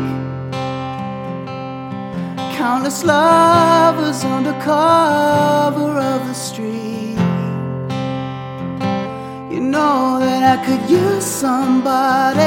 Countless 2.58 3.04
lovers 3.04 4.24
under 4.24 4.54
cover 4.60 6.00
of 6.12 6.26
the 6.26 6.34
street. 6.34 7.14
You 9.54 9.60
know 9.60 10.18
that 10.18 10.42
I 10.42 10.56
could 10.66 10.90
use 10.90 11.24
somebody. 11.24 12.42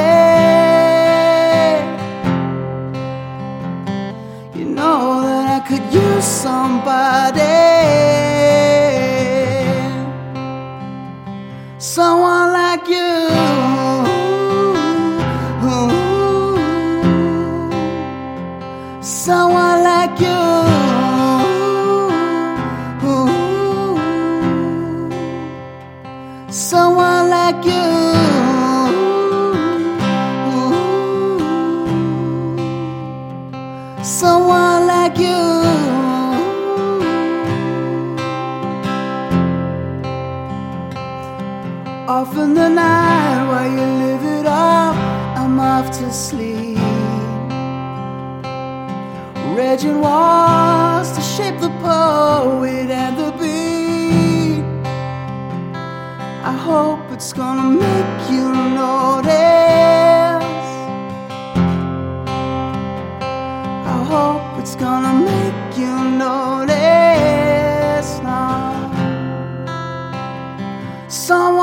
You 4.58 4.66
know 4.66 5.22
that 5.22 5.62
I 5.62 5.66
could 5.66 5.86
use 5.90 6.26
somebody. 6.26 7.70
Someone 11.92 12.52
like 12.52 12.86
you. 12.88 13.18
Someone 19.00 19.82
like 19.82 20.20
you. 20.20 20.38
Someone 26.52 27.28
like 27.28 27.64
you. 27.64 28.19
Off 42.30 42.38
in 42.38 42.54
the 42.54 42.68
night 42.68 43.44
while 43.48 43.68
you 43.68 43.86
live 44.04 44.22
it 44.22 44.46
up, 44.46 44.94
I'm 45.36 45.58
off 45.58 45.90
to 45.98 46.12
sleep. 46.12 46.78
Raging 49.56 50.00
walls 50.00 51.10
to 51.16 51.20
shape 51.22 51.58
the 51.58 51.70
poet 51.82 52.88
and 52.88 53.16
the 53.18 53.32
beat. 53.40 54.62
I 56.44 56.52
hope 56.52 57.00
it's 57.10 57.32
gonna 57.32 57.68
make 57.68 58.30
you 58.30 58.52
notice. 58.78 59.34
I 63.94 64.04
hope 64.12 64.60
it's 64.60 64.76
gonna 64.76 65.14
make 65.32 65.76
you 65.76 65.94
notice 66.26 68.20
now 68.22 68.70
someone 71.08 71.59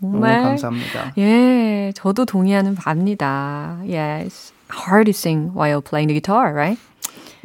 너무 0.00 0.20
정말 0.20 0.42
감사합니다. 0.42 1.12
예, 1.18 1.92
저도 1.94 2.24
동의하는 2.24 2.74
바입니다. 2.74 3.78
Yeah, 3.84 4.24
it's 4.24 4.52
hard 4.70 5.06
to 5.06 5.12
sing 5.12 5.52
while 5.54 5.80
playing 5.80 6.08
the 6.08 6.14
guitar, 6.14 6.52
right? 6.52 6.78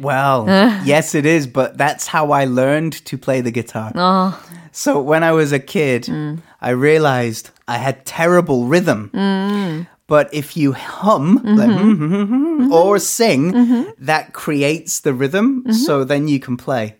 Well, 0.00 0.46
yes, 0.84 1.14
it 1.14 1.24
is, 1.24 1.46
but 1.46 1.78
that's 1.78 2.08
how 2.08 2.32
I 2.32 2.44
learned 2.46 3.04
to 3.04 3.16
play 3.16 3.40
the 3.40 3.52
guitar. 3.52 3.92
So 4.72 5.00
when 5.00 5.22
I 5.22 5.30
was 5.32 5.52
a 5.52 5.60
kid, 5.60 6.08
I 6.60 6.70
realized 6.70 7.50
I 7.68 7.78
had 7.78 8.04
terrible 8.04 8.66
rhythm. 8.66 9.10
But 10.08 10.28
if 10.34 10.54
you 10.54 10.72
hum 10.76 11.40
like, 11.56 11.72
or 12.70 12.98
sing, 12.98 13.52
that 13.98 14.34
creates 14.34 15.00
the 15.00 15.14
rhythm. 15.14 15.64
So 15.72 16.04
then 16.04 16.28
you 16.28 16.38
can 16.38 16.58
play. 16.58 16.94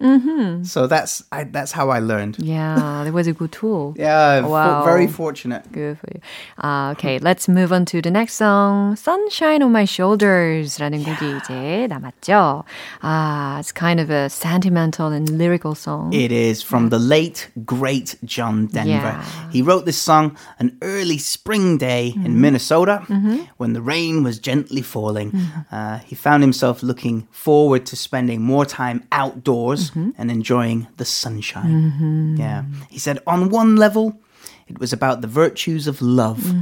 So 0.65 0.87
that's 0.87 1.23
I, 1.31 1.45
that's 1.45 1.73
how 1.73 1.91
I 1.91 1.99
learned. 2.01 2.39
Yeah, 2.41 3.03
that 3.05 3.13
was 3.13 3.27
a 3.27 3.35
good 3.35 3.53
tool. 3.53 3.93
Yeah, 3.99 4.41
fo- 4.41 4.49
Wow. 4.49 4.85
very 4.89 5.07
fortunate. 5.07 5.71
Good 5.71 5.99
for 5.99 6.09
you. 6.17 6.21
Uh, 6.57 6.93
okay, 6.97 7.19
let's 7.19 7.47
move 7.47 7.73
on 7.77 7.85
to 7.93 8.01
the 8.01 8.11
next 8.11 8.37
song. 8.41 8.97
Sunshine 8.97 9.63
on 9.63 9.71
My 9.73 9.85
Shoulders라는 9.85 11.05
곡이 11.05 11.45
이제 11.45 11.87
남았죠. 11.93 12.65
Ah, 13.03 13.59
it's 13.61 13.71
kind 13.73 14.01
of 14.01 14.09
a 14.09 14.31
sentimental 14.31 15.13
and 15.13 15.29
lyrical 15.29 15.75
song. 15.75 16.09
It 16.13 16.33
is 16.33 16.63
from 16.63 16.89
the 16.89 16.99
late, 16.99 17.51
great 17.67 18.17
John 18.25 18.67
Denver. 18.73 19.13
Yeah. 19.13 19.25
He 19.53 19.61
wrote 19.61 19.85
this 19.85 19.99
song 20.01 20.37
an 20.59 20.79
early 20.81 21.19
spring 21.19 21.77
day 21.77 22.15
in 22.17 22.41
Minnesota 22.41 22.95
Mm-hmm. 23.08 23.44
when 23.58 23.74
the 23.74 23.82
rain 23.82 24.24
was 24.24 24.40
gently 24.40 24.82
falling. 24.82 25.32
Mm-hmm. 25.32 25.76
Uh, 25.76 26.00
he 26.00 26.16
found 26.16 26.44
himself 26.44 26.84
looking 26.84 27.28
forward 27.32 27.86
to 27.88 27.96
spending 27.96 28.42
more 28.42 28.66
time 28.66 29.08
outdoors 29.12 29.92
mm-hmm. 29.92 30.12
and 30.18 30.32
enjoying 30.32 30.88
the 30.98 31.06
sunshine. 31.06 32.36
Yeah. 32.38 32.64
He 32.90 33.00
said, 33.00 33.20
on 33.26 33.50
one 33.50 33.76
level, 33.76 34.20
it 34.68 34.80
was 34.80 34.94
about 34.94 35.22
the 35.22 35.28
virtues 35.28 35.88
of 35.88 36.02
love. 36.02 36.54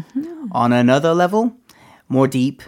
On 0.52 0.72
another 0.72 1.14
level, 1.14 1.58
more 2.08 2.28
deep, 2.28 2.64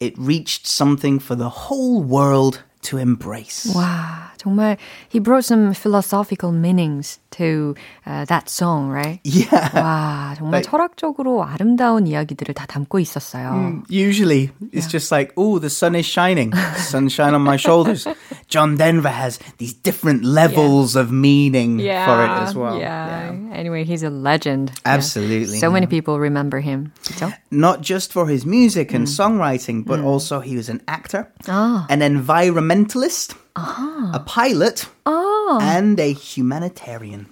it 0.00 0.16
reached 0.18 0.66
something 0.66 1.18
for 1.18 1.34
the 1.34 1.48
whole 1.48 2.02
world 2.02 2.62
to 2.82 2.98
embrace. 2.98 3.66
와, 3.74 4.33
정말 4.43 4.77
he 5.09 5.19
brought 5.19 5.43
some 5.45 5.73
philosophical 5.73 6.51
meanings 6.51 7.19
to 7.31 7.75
uh, 8.05 8.25
that 8.25 8.49
song, 8.49 8.89
right? 8.89 9.19
Yeah. 9.23 9.69
와, 9.73 10.33
정말 10.37 10.61
Like- 10.61 10.69
철학적으로 10.69 11.43
아름다운 11.45 12.07
이야기들을 12.07 12.53
다 12.55 12.65
담고 12.65 12.99
있었어요. 12.99 13.83
Usually, 13.89 14.51
it's 14.71 14.87
just 14.87 15.11
like, 15.11 15.31
oh, 15.37 15.59
the 15.59 15.69
sun 15.69 15.95
is 15.95 16.05
shining, 16.05 16.51
sunshine 16.77 17.33
on 17.33 17.41
my 17.43 17.55
shoulders. 17.57 18.07
John 18.47 18.75
Denver 18.77 19.09
has 19.13 19.37
these 19.59 19.73
different 19.73 20.23
levels 20.23 20.95
of 20.95 21.11
meaning 21.11 21.77
for 21.79 22.17
it 22.25 22.31
as 22.43 22.55
well. 22.55 22.79
Yeah. 22.79 23.31
Anyway, 23.53 23.83
he's 23.83 24.01
a 24.03 24.09
legend. 24.09 24.71
Yeah. 24.85 24.93
Absolutely, 24.97 25.57
So 25.59 25.69
many 25.69 25.85
yeah. 25.85 25.89
people 26.01 26.19
remember 26.19 26.59
him. 26.59 26.91
그렇죠? 27.05 27.31
Not 27.51 27.81
just 27.81 28.11
for 28.11 28.27
his 28.27 28.45
music 28.45 28.93
and 28.93 29.05
songwriting, 29.07 29.85
but 29.85 29.99
also 29.99 30.39
he 30.39 30.55
was 30.57 30.69
an 30.69 30.81
actor, 30.87 31.27
Ah. 31.47 31.85
an 31.89 32.01
environmentalist, 32.01 33.35
a 33.55 34.19
pilot, 34.25 34.87
and 35.05 35.99
a 35.99 36.11
humanitarian. 36.13 37.27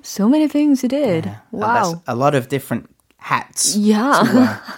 So 0.03 0.27
many 0.27 0.47
things 0.47 0.81
he 0.81 0.87
did. 0.87 1.25
And 1.51 1.61
that's 1.61 1.93
Wow. 1.93 2.01
a 2.07 2.15
lot 2.15 2.33
of 2.35 2.47
different 2.49 2.87
hats. 3.17 3.77
야, 3.91 4.23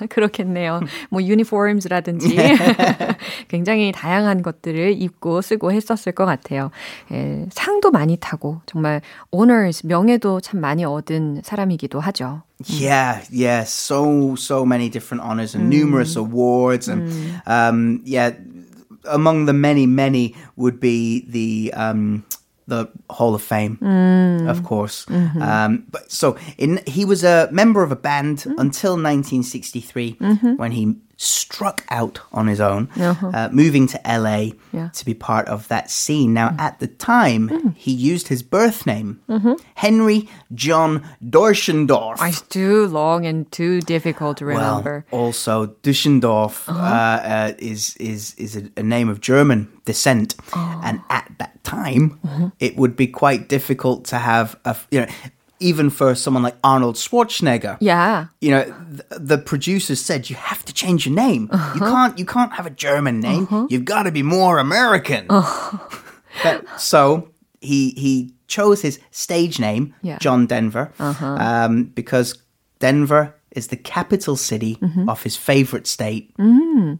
그렇겠네요. 0.09 0.81
뭐 1.09 1.21
유니폼스라든지 1.23 2.35
굉장히 3.47 3.93
다양한 3.93 4.41
것들을 4.41 5.01
입고 5.01 5.41
쓰고 5.41 5.71
했었을 5.71 6.11
것 6.11 6.25
같아요. 6.25 6.71
예, 7.11 7.45
상도 7.51 7.89
많이 7.91 8.17
타고 8.17 8.61
정말 8.65 9.01
honors 9.33 9.87
명예도 9.87 10.41
참 10.41 10.59
많이 10.59 10.83
얻은 10.83 11.41
사람이기도 11.45 12.01
하죠. 12.01 12.41
Yeah, 12.67 13.23
yeah, 13.31 13.63
so 13.63 14.35
so 14.35 14.65
many 14.65 14.89
different 14.89 15.23
honors 15.23 15.55
and 15.55 15.69
numerous 15.69 16.15
awards, 16.15 16.87
and 16.87 17.11
um, 17.45 18.01
yeah, 18.05 18.31
among 19.08 19.46
the 19.46 19.52
many 19.52 19.86
many 19.86 20.34
would 20.56 20.78
be 20.80 21.24
the 21.28 21.72
um, 21.74 22.24
the 22.66 22.86
Hall 23.10 23.34
of 23.34 23.42
Fame, 23.42 23.78
of 24.48 24.62
course. 24.62 25.06
Um, 25.40 25.86
but 25.90 26.12
so 26.12 26.36
in 26.58 26.80
he 26.86 27.04
was 27.04 27.24
a 27.24 27.48
member 27.50 27.82
of 27.82 27.90
a 27.92 27.96
band 27.96 28.44
until 28.58 28.92
1963 28.92 30.16
when 30.56 30.72
he 30.72 30.94
struck 31.20 31.84
out 31.90 32.20
on 32.32 32.46
his 32.46 32.60
own, 32.60 32.88
uh, 32.96 33.48
moving 33.50 33.88
to 33.88 34.00
LA 34.06 34.52
Yeah. 34.72 34.88
to 34.94 35.04
be 35.04 35.14
part 35.14 35.48
of 35.48 35.66
that 35.66 35.90
scene. 35.90 36.32
Now, 36.32 36.54
at 36.58 36.78
the 36.78 36.86
time, 36.86 37.74
he 37.76 37.90
used 37.92 38.28
his 38.28 38.42
birth 38.44 38.86
name, 38.86 39.20
Henry 39.74 40.28
John 40.54 41.02
Dorschendorf. 41.22 42.18
It's 42.22 42.40
too 42.42 42.86
long 42.86 43.26
and 43.26 43.50
too 43.50 43.80
difficult 43.80 44.36
to 44.38 44.44
remember. 44.46 45.04
Well, 45.10 45.22
also 45.24 45.66
Düsseldorf 45.82 46.68
uh, 46.68 46.72
uh, 46.72 47.52
is 47.58 47.96
is 47.96 48.34
is 48.36 48.56
a, 48.56 48.62
a 48.76 48.82
name 48.84 49.08
of 49.08 49.20
German 49.20 49.68
descent, 49.84 50.36
and 50.54 51.00
at 51.10 51.28
that 51.38 51.64
time, 51.64 52.52
it 52.60 52.76
would 52.76 52.94
be 52.96 53.08
quite 53.08 53.48
difficult 53.48 54.04
to 54.06 54.18
have 54.18 54.56
a 54.64 54.76
you 54.92 55.00
know. 55.00 55.06
Even 55.60 55.90
for 55.90 56.14
someone 56.14 56.42
like 56.42 56.56
Arnold 56.62 56.96
Schwarzenegger, 56.96 57.76
yeah. 57.80 58.26
you 58.40 58.50
know, 58.50 58.64
th- 58.64 59.02
the 59.10 59.38
producers 59.38 60.00
said 60.00 60.30
you 60.30 60.36
have 60.36 60.64
to 60.64 60.72
change 60.72 61.06
your 61.06 61.14
name. 61.14 61.42
You 61.52 61.58
uh-huh. 61.58 61.78
can't, 61.90 62.18
you 62.18 62.24
can't 62.24 62.52
have 62.52 62.66
a 62.66 62.70
German 62.70 63.20
name. 63.20 63.44
Uh-huh. 63.44 63.66
You've 63.68 63.84
got 63.84 64.04
to 64.04 64.12
be 64.12 64.22
more 64.22 64.58
American. 64.58 65.26
Uh-huh. 65.28 65.78
But- 66.42 66.80
so 66.80 67.30
he 67.60 67.90
he 67.90 68.32
chose 68.46 68.82
his 68.82 69.00
stage 69.10 69.58
name, 69.58 69.94
Yeah. 70.02 70.18
John 70.18 70.46
Denver, 70.46 70.92
um, 70.98 71.84
because 71.84 72.38
Denver 72.78 73.34
is 73.57 73.67
the 73.67 73.77
capital 73.77 74.35
city 74.35 74.79
of 75.07 75.21
his 75.23 75.35
favorite 75.37 75.85
state. 75.85 76.33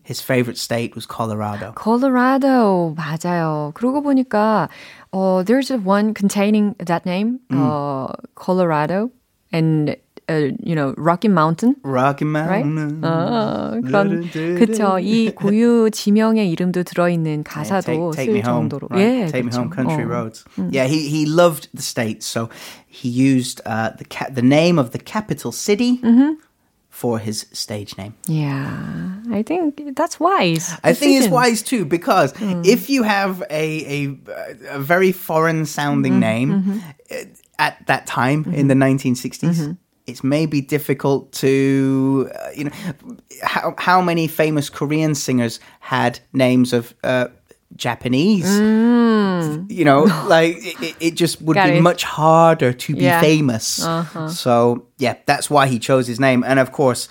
His 0.04 0.22
favorite 0.22 0.58
state 0.58 0.94
was 0.96 1.06
Colorado. 1.08 1.74
Colorado 1.76 2.94
맞아요. 2.96 3.72
그러고 3.74 4.02
보니까 4.04 4.70
uh, 5.14 5.42
there's 5.44 5.72
a 5.72 5.78
one 5.78 6.14
containing 6.14 6.76
that 6.80 7.06
name, 7.06 7.40
uh, 7.52 8.08
Colorado, 8.36 9.10
and 9.52 9.96
uh, 10.30 10.50
you 10.64 10.76
know 10.76 10.94
Rocky 10.98 11.28
Mountain. 11.28 11.76
Rocky 11.84 12.24
Right? 12.26 12.64
Mountain. 12.66 13.02
아, 13.02 13.82
그런 13.84 14.30
그쵸 14.32 15.00
이 15.00 15.32
고유 15.36 15.90
지명의 15.92 16.50
이름도 16.52 16.84
들어있는 16.84 17.44
Yeah, 17.44 17.44
가사도 17.44 17.86
take, 17.86 18.12
take 18.16 18.30
쓸 18.30 18.34
me 18.34 18.42
home. 18.42 18.70
정도로 18.70 18.88
right? 18.90 19.26
예, 19.28 19.32
take 19.32 19.44
me 19.46 19.52
home, 19.52 19.70
그쵸. 19.70 19.76
country 19.76 20.06
어. 20.06 20.08
roads. 20.08 20.46
Yeah, 20.72 20.86
he 20.88 21.10
he 21.10 21.26
loved 21.26 21.68
the 21.74 21.82
states, 21.84 22.26
so 22.26 22.50
he 22.88 23.10
used 23.10 23.60
uh, 23.66 23.90
the 23.98 24.06
ca- 24.06 24.30
the 24.34 24.42
name 24.42 24.78
of 24.80 24.92
the 24.92 25.00
capital 25.00 25.52
city 25.52 26.00
for 26.99 27.21
his 27.21 27.47
stage 27.53 27.97
name. 27.97 28.13
Yeah, 28.27 29.21
I 29.31 29.45
think 29.45 29.95
that's 29.95 30.19
wise. 30.19 30.75
I 30.83 30.93
think 30.95 31.23
it's 31.23 31.33
wise 31.33 31.63
too 31.63 31.85
because 31.85 32.35
if 32.67 32.91
you 32.91 33.05
have 33.05 33.41
a 33.51 33.67
a, 33.97 34.19
a 34.71 34.81
very 34.81 35.13
foreign 35.13 35.65
sounding 35.65 36.19
name 36.19 36.83
uh, 37.11 37.15
at 37.59 37.87
that 37.87 38.07
time 38.07 38.53
in 38.53 38.67
the 38.69 38.75
1960s. 38.75 39.77
It's 40.11 40.25
maybe 40.25 40.63
difficult 40.63 41.33
to, 41.45 42.31
uh, 42.35 42.49
you 42.57 42.65
know, 42.65 42.71
how 43.43 43.75
how 43.77 44.01
many 44.01 44.27
famous 44.27 44.71
Korean 44.71 45.15
singers 45.15 45.61
had 45.81 46.21
names 46.33 46.73
of 46.73 46.95
uh, 47.05 47.27
Japanese? 47.76 48.46
You 49.70 49.84
know, 49.86 50.04
like 50.28 50.58
it, 50.62 50.96
it 51.00 51.14
just 51.16 51.42
would 51.42 51.56
Got 51.56 51.68
be 51.70 51.78
it. 51.78 51.82
much 51.82 52.04
harder 52.04 52.72
to 52.74 52.96
be 52.96 53.06
Yeah. 53.06 53.20
famous. 53.22 53.82
So 54.30 54.86
yeah, 55.00 55.16
that's 55.26 55.50
why 55.50 55.68
he 55.68 55.80
chose 55.80 56.08
his 56.08 56.20
name, 56.20 56.44
and 56.46 56.60
of 56.60 56.72
course, 56.72 57.10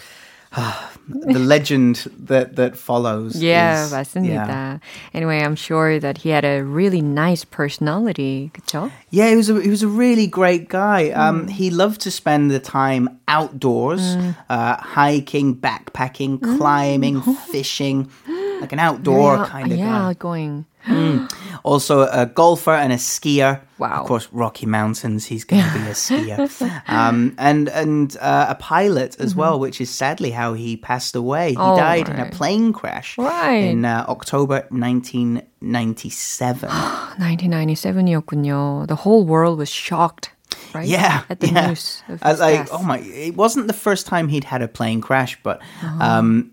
the 1.08 1.38
legend 1.38 2.06
that 2.16 2.56
that 2.56 2.76
follows. 2.76 3.37
Yeah, 3.42 3.87
is, 3.87 3.92
맞습니다. 3.92 4.46
Yeah. 4.46 4.78
Anyway, 5.14 5.40
I'm 5.42 5.56
sure 5.56 5.98
that 5.98 6.18
he 6.18 6.28
had 6.30 6.44
a 6.44 6.62
really 6.62 7.00
nice 7.02 7.44
personality, 7.44 8.50
그쵸? 8.54 8.90
Yeah, 9.11 9.28
he 9.30 9.37
was 9.37 9.50
a, 9.50 9.61
he 9.61 9.68
was 9.70 9.82
a 9.82 9.88
really 9.88 10.26
great 10.26 10.68
guy. 10.68 11.11
Um, 11.11 11.48
he 11.48 11.70
loved 11.70 12.00
to 12.02 12.11
spend 12.11 12.50
the 12.50 12.61
time 12.61 13.08
outdoors, 13.28 14.02
uh, 14.48 14.76
hiking, 14.76 15.56
backpacking, 15.56 16.40
climbing, 16.56 17.20
fishing, 17.50 18.08
like 18.61 18.72
an 18.72 18.78
outdoor 18.78 19.37
Very 19.37 19.48
kind 19.48 19.72
of 19.72 19.78
yeah, 19.78 19.87
guy. 19.88 20.08
outgoing. 20.08 20.66
Also 21.64 22.08
a 22.11 22.26
golfer 22.26 22.74
and 22.74 22.92
a 22.92 22.96
skier. 22.98 23.61
Wow. 23.78 24.00
Of 24.02 24.06
course, 24.08 24.28
Rocky 24.32 24.66
Mountains. 24.66 25.24
He's 25.26 25.44
going 25.44 25.62
to 25.62 25.72
be 25.78 25.87
a 25.87 25.94
skier, 25.94 26.50
um, 26.88 27.35
and 27.38 27.68
and 27.70 28.16
uh, 28.20 28.46
a 28.50 28.56
pilot 28.56 29.14
as 29.20 29.37
well, 29.37 29.61
which 29.61 29.80
is 29.80 29.88
sadly 29.90 30.32
how 30.32 30.54
he 30.54 30.76
passed 30.76 31.14
away. 31.14 31.50
He 31.50 31.56
Mm-hmm. 31.56 31.70
Oh, 31.72 31.76
died 31.76 32.08
in 32.08 32.18
a 32.18 32.24
right. 32.24 32.32
plane 32.32 32.72
crash 32.72 33.16
Right. 33.16 33.62
in 33.62 33.85
uh, 33.85 34.04
October 34.08 34.66
1997. 34.70 36.68
1997이었군요. 36.68 38.87
The 38.88 38.96
whole 38.96 39.24
world 39.24 39.58
was 39.58 39.68
shocked, 39.70 40.30
right? 40.74 40.87
Yeah, 40.87 41.22
At 41.30 41.40
the 41.40 41.48
yeah. 41.48 41.68
news 41.68 42.02
of 42.08 42.22
I 42.22 42.28
his 42.30 42.35
was 42.35 42.40
like, 42.40 42.58
death. 42.58 42.68
oh 42.72 42.82
my! 42.82 42.98
It 42.98 43.37
wasn't 43.37 43.66
the 43.66 43.72
first 43.78 44.06
time 44.06 44.28
he'd 44.28 44.44
had 44.44 44.62
a 44.62 44.68
plane 44.68 45.00
crash, 45.00 45.38
but 45.42 45.61
um, 46.00 46.52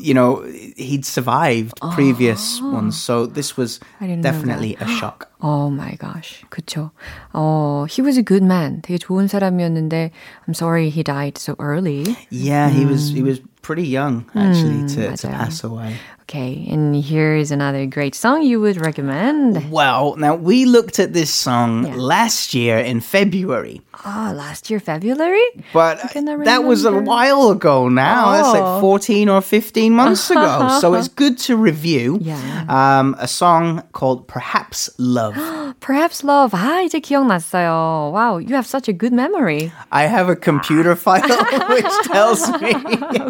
you 0.00 0.14
know, 0.14 0.42
he'd 0.76 1.04
survived 1.04 1.78
previous 1.94 2.60
ones, 2.60 3.00
so 3.00 3.24
this 3.26 3.56
was 3.56 3.78
I 4.00 4.06
didn't 4.06 4.22
know 4.22 4.30
definitely 4.32 4.76
a 4.80 4.86
shock. 4.98 5.30
Oh 5.40 5.70
my 5.70 5.94
gosh. 5.94 6.42
그쵸. 6.50 6.90
어, 7.32 7.86
he 7.88 8.02
was 8.02 8.18
a 8.18 8.22
good 8.22 8.42
man. 8.42 8.82
되게 8.82 8.98
좋은 8.98 9.28
사람이었는데, 9.28 10.10
I'm 10.46 10.54
sorry 10.54 10.90
he 10.90 11.02
died 11.04 11.38
so 11.38 11.54
early. 11.60 12.04
Yeah, 12.30 12.68
he 12.68 12.84
was 12.84 13.10
he 13.10 13.22
was 13.22 13.40
pretty 13.62 13.86
young 13.86 14.24
actually 14.34 14.88
to, 14.96 15.14
to 15.16 15.28
맞아요. 15.28 15.32
pass 15.38 15.62
away. 15.62 15.94
Okay, 16.30 16.68
and 16.70 16.94
here 16.94 17.34
is 17.34 17.50
another 17.50 17.86
great 17.86 18.14
song 18.14 18.42
you 18.42 18.60
would 18.60 18.78
recommend. 18.80 19.68
Well, 19.68 20.14
now 20.14 20.36
we 20.36 20.64
looked 20.64 21.00
at 21.02 21.12
this 21.12 21.34
song 21.34 21.86
Yeah. 21.86 21.94
last 21.98 22.54
year 22.54 22.78
in 22.78 23.00
February, 23.02 23.82
Ah, 24.06 24.30
last 24.32 24.70
year 24.70 24.78
February? 24.78 25.42
but 25.74 25.98
cannot 26.14 26.44
that 26.46 26.62
was 26.62 26.84
a 26.86 26.94
remember. 26.94 27.10
while 27.10 27.50
ago 27.50 27.88
now. 27.90 28.30
That's 28.30 28.46
Oh. 28.46 28.54
like 28.54 28.80
14 28.80 29.26
or 29.28 29.42
15 29.42 29.90
months 29.92 30.30
ago. 30.30 30.78
so 30.78 30.94
it's 30.94 31.08
good 31.10 31.34
to 31.50 31.56
review 31.58 32.22
Yeah. 32.22 32.38
um, 32.70 33.16
a 33.18 33.26
song 33.26 33.82
called 33.90 34.28
Perhaps 34.30 34.88
Love. 35.02 35.34
Perhaps 35.82 36.22
Love. 36.22 36.54
아, 36.54 36.78
이제 36.86 37.00
기억났어요. 37.02 38.14
Wow, 38.14 38.38
you 38.38 38.54
have 38.54 38.70
such 38.70 38.86
a 38.86 38.94
good 38.94 39.12
memory. 39.12 39.72
I 39.90 40.06
have 40.06 40.30
a 40.30 40.36
computer 40.38 40.94
file 40.94 41.26
which 41.74 41.90
tells 42.06 42.46
me. 42.62 42.70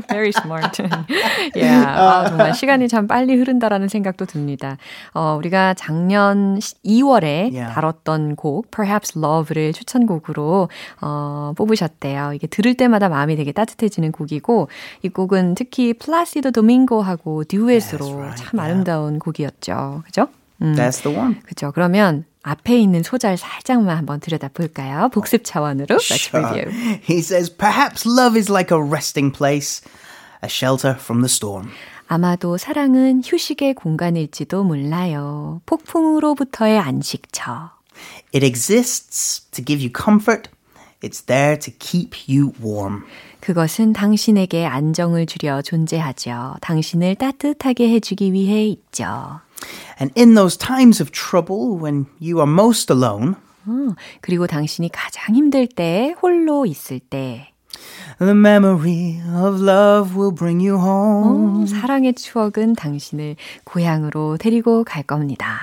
Very 0.12 0.32
smart. 0.36 0.76
yeah. 1.56 1.96
아, 1.96 2.28
정말 2.28 2.52
시간이 2.52 2.83
참 2.87 3.07
빨리 3.07 3.35
흐른다라는 3.35 3.87
생각도 3.87 4.25
듭니다. 4.25 4.77
어, 5.13 5.35
우리가 5.37 5.73
작년 5.75 6.59
2월에 6.59 7.25
Yeah. 7.55 7.73
다뤘던 7.73 8.35
곡 8.35 8.71
Perhaps 8.71 9.17
Love를 9.17 9.73
추천곡으로 9.73 10.69
어, 11.01 11.53
뽑으셨대요. 11.55 12.33
이게 12.33 12.47
들을 12.47 12.73
때마다 12.75 13.09
마음이 13.09 13.35
되게 13.35 13.51
따뜻해지는 13.51 14.11
곡이고 14.11 14.69
이 15.03 15.09
곡은 15.09 15.55
특히 15.55 15.93
플라시도 15.93 16.51
도밍고하고 16.51 17.43
듀엣으로 17.45 18.15
right, 18.15 18.43
참 18.43 18.59
yeah. 18.59 18.61
아름다운 18.61 19.19
곡이었죠. 19.19 20.03
그죠? 20.05 20.27
음. 20.61 20.75
That's 20.75 21.03
the 21.03 21.15
one. 21.15 21.41
그죠. 21.43 21.71
그러면 21.73 22.25
앞에 22.43 22.77
있는 22.77 23.01
소절 23.03 23.37
살짝만 23.37 23.97
한번 23.97 24.19
들여다 24.19 24.49
볼까요? 24.49 25.09
복습 25.11 25.43
차원으로. 25.43 25.97
Let's 25.97 26.33
review. 26.33 26.71
He 27.01 27.19
says, 27.19 27.49
Perhaps 27.49 28.05
love 28.05 28.37
is 28.37 28.51
like 28.51 28.71
a 28.71 28.81
resting 28.81 29.31
place, 29.31 29.81
a 30.43 30.47
shelter 30.47 30.95
from 30.95 31.21
the 31.21 31.29
storm. 31.29 31.71
아마도 32.07 32.57
사랑은 32.57 33.21
휴식의 33.25 33.73
공간일지도 33.75 34.63
몰라요. 34.63 35.61
폭풍으로부터의 35.65 36.77
안식처. 36.79 37.71
It 38.33 38.45
exists 38.45 39.49
to 39.51 39.63
give 39.63 39.81
you 39.81 39.91
comfort. 39.91 40.49
It's 41.01 41.25
there 41.25 41.57
to 41.59 41.73
keep 41.77 42.15
you 42.27 42.51
warm. 42.63 43.03
그것은 43.39 43.93
당신에게 43.93 44.65
안정을 44.65 45.25
주려 45.25 45.61
존재하죠. 45.61 46.55
당신을 46.61 47.15
따뜻하게 47.15 47.89
해주기 47.89 48.33
위해 48.33 48.65
있죠. 48.67 49.39
And 49.99 50.11
in 50.19 50.33
those 50.33 50.57
times 50.57 51.01
of 51.01 51.11
trouble, 51.11 51.77
when 51.81 52.05
you 52.19 52.37
are 52.39 52.51
most 52.51 52.91
alone, 52.91 53.35
어, 53.67 53.95
그리고 54.21 54.47
당신이 54.47 54.89
가장 54.89 55.35
힘들 55.35 55.67
때, 55.67 56.15
홀로 56.21 56.65
있을 56.65 56.99
때, 56.99 57.51
the 58.19 58.31
memory 58.31 59.21
of 59.35 59.61
love 59.61 60.17
will 60.17 60.33
bring 60.33 60.65
you 60.65 60.79
home. 60.79 61.63
어, 61.63 61.65
사랑의 61.65 62.13
추억은 62.13 62.73
당신을 62.75 63.35
고향으로 63.63 64.37
데리고 64.37 64.83
갈 64.83 65.03
겁니다. 65.03 65.59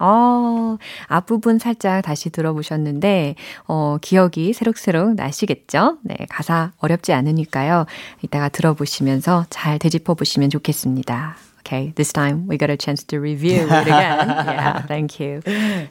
어, 0.00 0.76
앞부분 1.06 1.58
살짝 1.58 2.02
다시 2.02 2.30
들어보셨는데, 2.30 3.36
어, 3.66 3.98
기억이 4.00 4.52
새록새록 4.52 5.14
나시겠죠? 5.14 5.98
네, 6.02 6.16
가사 6.28 6.72
어렵지 6.78 7.12
않으니까요. 7.12 7.86
이따가 8.22 8.48
들어보시면서 8.48 9.46
잘 9.50 9.78
되짚어 9.78 10.14
보시면 10.14 10.50
좋겠습니다. 10.50 11.36
Okay, 11.66 11.94
this 11.96 12.12
time 12.12 12.46
we 12.46 12.58
got 12.58 12.68
a 12.68 12.76
chance 12.76 13.02
to 13.04 13.18
review 13.18 13.62
it 13.64 13.72
again. 13.72 14.28
Yeah, 14.28 14.82
thank 14.82 15.18
you. 15.18 15.40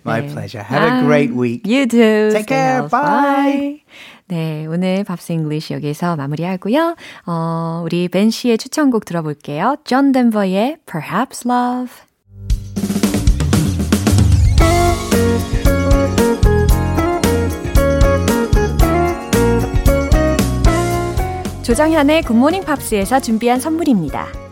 My 0.04 0.22
네. 0.22 0.32
pleasure. 0.32 0.62
Have 0.62 1.02
a 1.02 1.02
great 1.04 1.34
week. 1.34 1.66
You 1.66 1.88
too. 1.88 2.30
Take 2.32 2.46
care. 2.46 2.88
healthy. 2.88 2.92
Bye. 2.92 3.84
네, 4.28 4.68
오늘 4.68 5.04
Pops 5.04 5.32
English 5.32 5.74
여기서 5.74 6.16
마무리하고요. 6.16 6.96
어, 7.26 7.82
우리 7.84 8.08
벤 8.08 8.30
씨의 8.30 8.60
추천곡 8.60 9.06
들어볼게요. 9.06 9.78
존 9.84 10.12
덴버의 10.12 10.78
Perhaps 10.86 11.48
Love. 11.48 11.92
조정현의 21.64 22.22
굿모닝 22.24 22.64
팝스에서 22.64 23.20
준비한 23.22 23.60
선물입니다. 23.60 24.43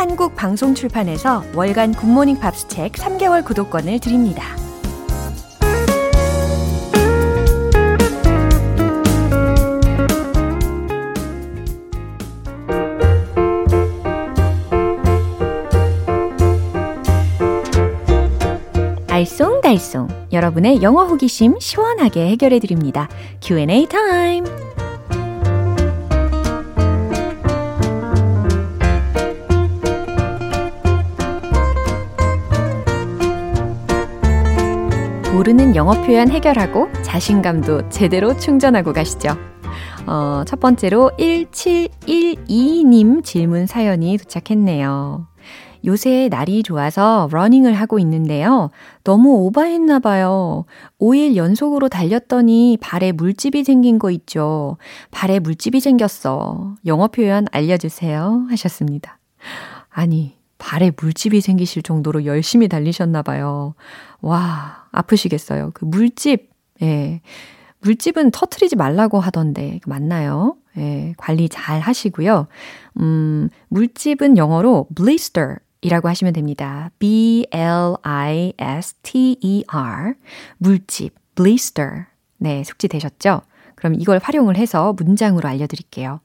한국 0.00 0.34
방송 0.34 0.74
출판에서 0.74 1.44
월간 1.54 1.92
굿모닝 1.92 2.38
팝스 2.40 2.68
책 2.68 2.92
3개월 2.92 3.44
구독권을 3.44 4.00
드립니다. 4.00 4.42
알쏭달쏭 19.08 20.32
여러분의 20.32 20.80
영어 20.80 21.04
호기심 21.04 21.60
시원하게 21.60 22.26
해결해 22.28 22.58
드립니다. 22.58 23.06
Q&A 23.42 23.84
time. 23.84 24.69
모르는 35.40 35.74
영어 35.74 35.92
표현 36.02 36.28
해결하고 36.28 36.92
자신감도 37.00 37.88
제대로 37.88 38.36
충전하고 38.36 38.92
가시죠. 38.92 39.30
어, 40.06 40.42
첫 40.46 40.60
번째로 40.60 41.10
1712님 41.18 43.24
질문 43.24 43.64
사연이 43.64 44.18
도착했네요. 44.18 45.26
요새 45.86 46.28
날이 46.30 46.62
좋아서 46.62 47.26
러닝을 47.32 47.72
하고 47.72 47.98
있는데요. 48.00 48.68
너무 49.02 49.46
오바했나 49.46 50.00
봐요. 50.00 50.66
5일 51.00 51.36
연속으로 51.36 51.88
달렸더니 51.88 52.76
발에 52.78 53.12
물집이 53.12 53.64
생긴 53.64 53.98
거 53.98 54.10
있죠. 54.10 54.76
발에 55.10 55.38
물집이 55.38 55.80
생겼어. 55.80 56.74
영어 56.84 57.08
표현 57.08 57.46
알려주세요. 57.50 58.44
하셨습니다. 58.50 59.18
아니, 59.88 60.36
발에 60.58 60.92
물집이 61.00 61.40
생기실 61.40 61.82
정도로 61.82 62.26
열심히 62.26 62.68
달리셨나 62.68 63.22
봐요. 63.22 63.72
와, 64.20 64.79
아프시겠어요. 64.90 65.70
그 65.74 65.84
물집, 65.84 66.50
예. 66.82 67.20
물집은 67.80 68.30
터트리지 68.30 68.76
말라고 68.76 69.20
하던데, 69.20 69.80
맞나요? 69.86 70.56
예, 70.76 71.14
관리 71.16 71.48
잘 71.48 71.80
하시고요. 71.80 72.46
음, 73.00 73.48
물집은 73.68 74.36
영어로 74.36 74.88
blister 74.94 75.56
이라고 75.80 76.08
하시면 76.08 76.34
됩니다. 76.34 76.90
B-L-I-S-T-E-R. 76.98 77.54
물집, 80.58 81.14
blister. 81.34 82.04
네, 82.36 82.62
숙지되셨죠? 82.64 83.42
그럼 83.74 83.94
이걸 83.94 84.20
활용을 84.22 84.56
해서 84.56 84.92
문장으로 84.92 85.48
알려드릴게요. 85.48 86.20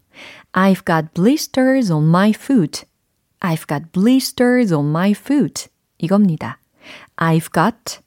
I've 0.53 0.85
got 0.85 1.13
blisters 1.13 1.91
on 1.91 2.07
my 2.07 2.31
foot. 2.35 2.85
I've 3.39 3.67
got 3.67 3.91
blisters 3.93 4.73
on 4.73 4.89
my 4.89 5.11
foot. 5.11 5.67
이겁니다. 5.97 6.59
I've 7.15 7.51
got 7.53 7.99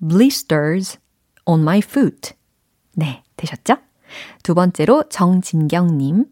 blisters 0.00 0.98
on 1.44 1.62
my 1.62 1.78
foot. 1.78 2.32
네, 2.94 3.22
되셨죠? 3.36 3.76
두 4.42 4.54
번째로 4.54 5.04
정진경님. 5.08 6.26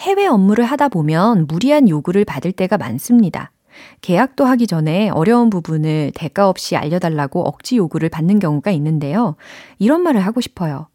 해외 0.00 0.26
업무를 0.26 0.64
하다 0.64 0.88
보면 0.88 1.46
무리한 1.46 1.88
요구를 1.88 2.24
받을 2.24 2.52
때가 2.52 2.78
많습니다. 2.78 3.52
계약도 4.00 4.44
하기 4.44 4.66
전에 4.66 5.08
어려운 5.10 5.50
부분을 5.50 6.12
대가 6.14 6.48
없이 6.48 6.76
알려달라고 6.76 7.42
억지 7.42 7.76
요구를 7.78 8.08
받는 8.08 8.38
경우가 8.38 8.70
있는데요. 8.72 9.36
이런 9.78 10.02
말을 10.02 10.20
하고 10.20 10.40
싶어요. 10.40 10.88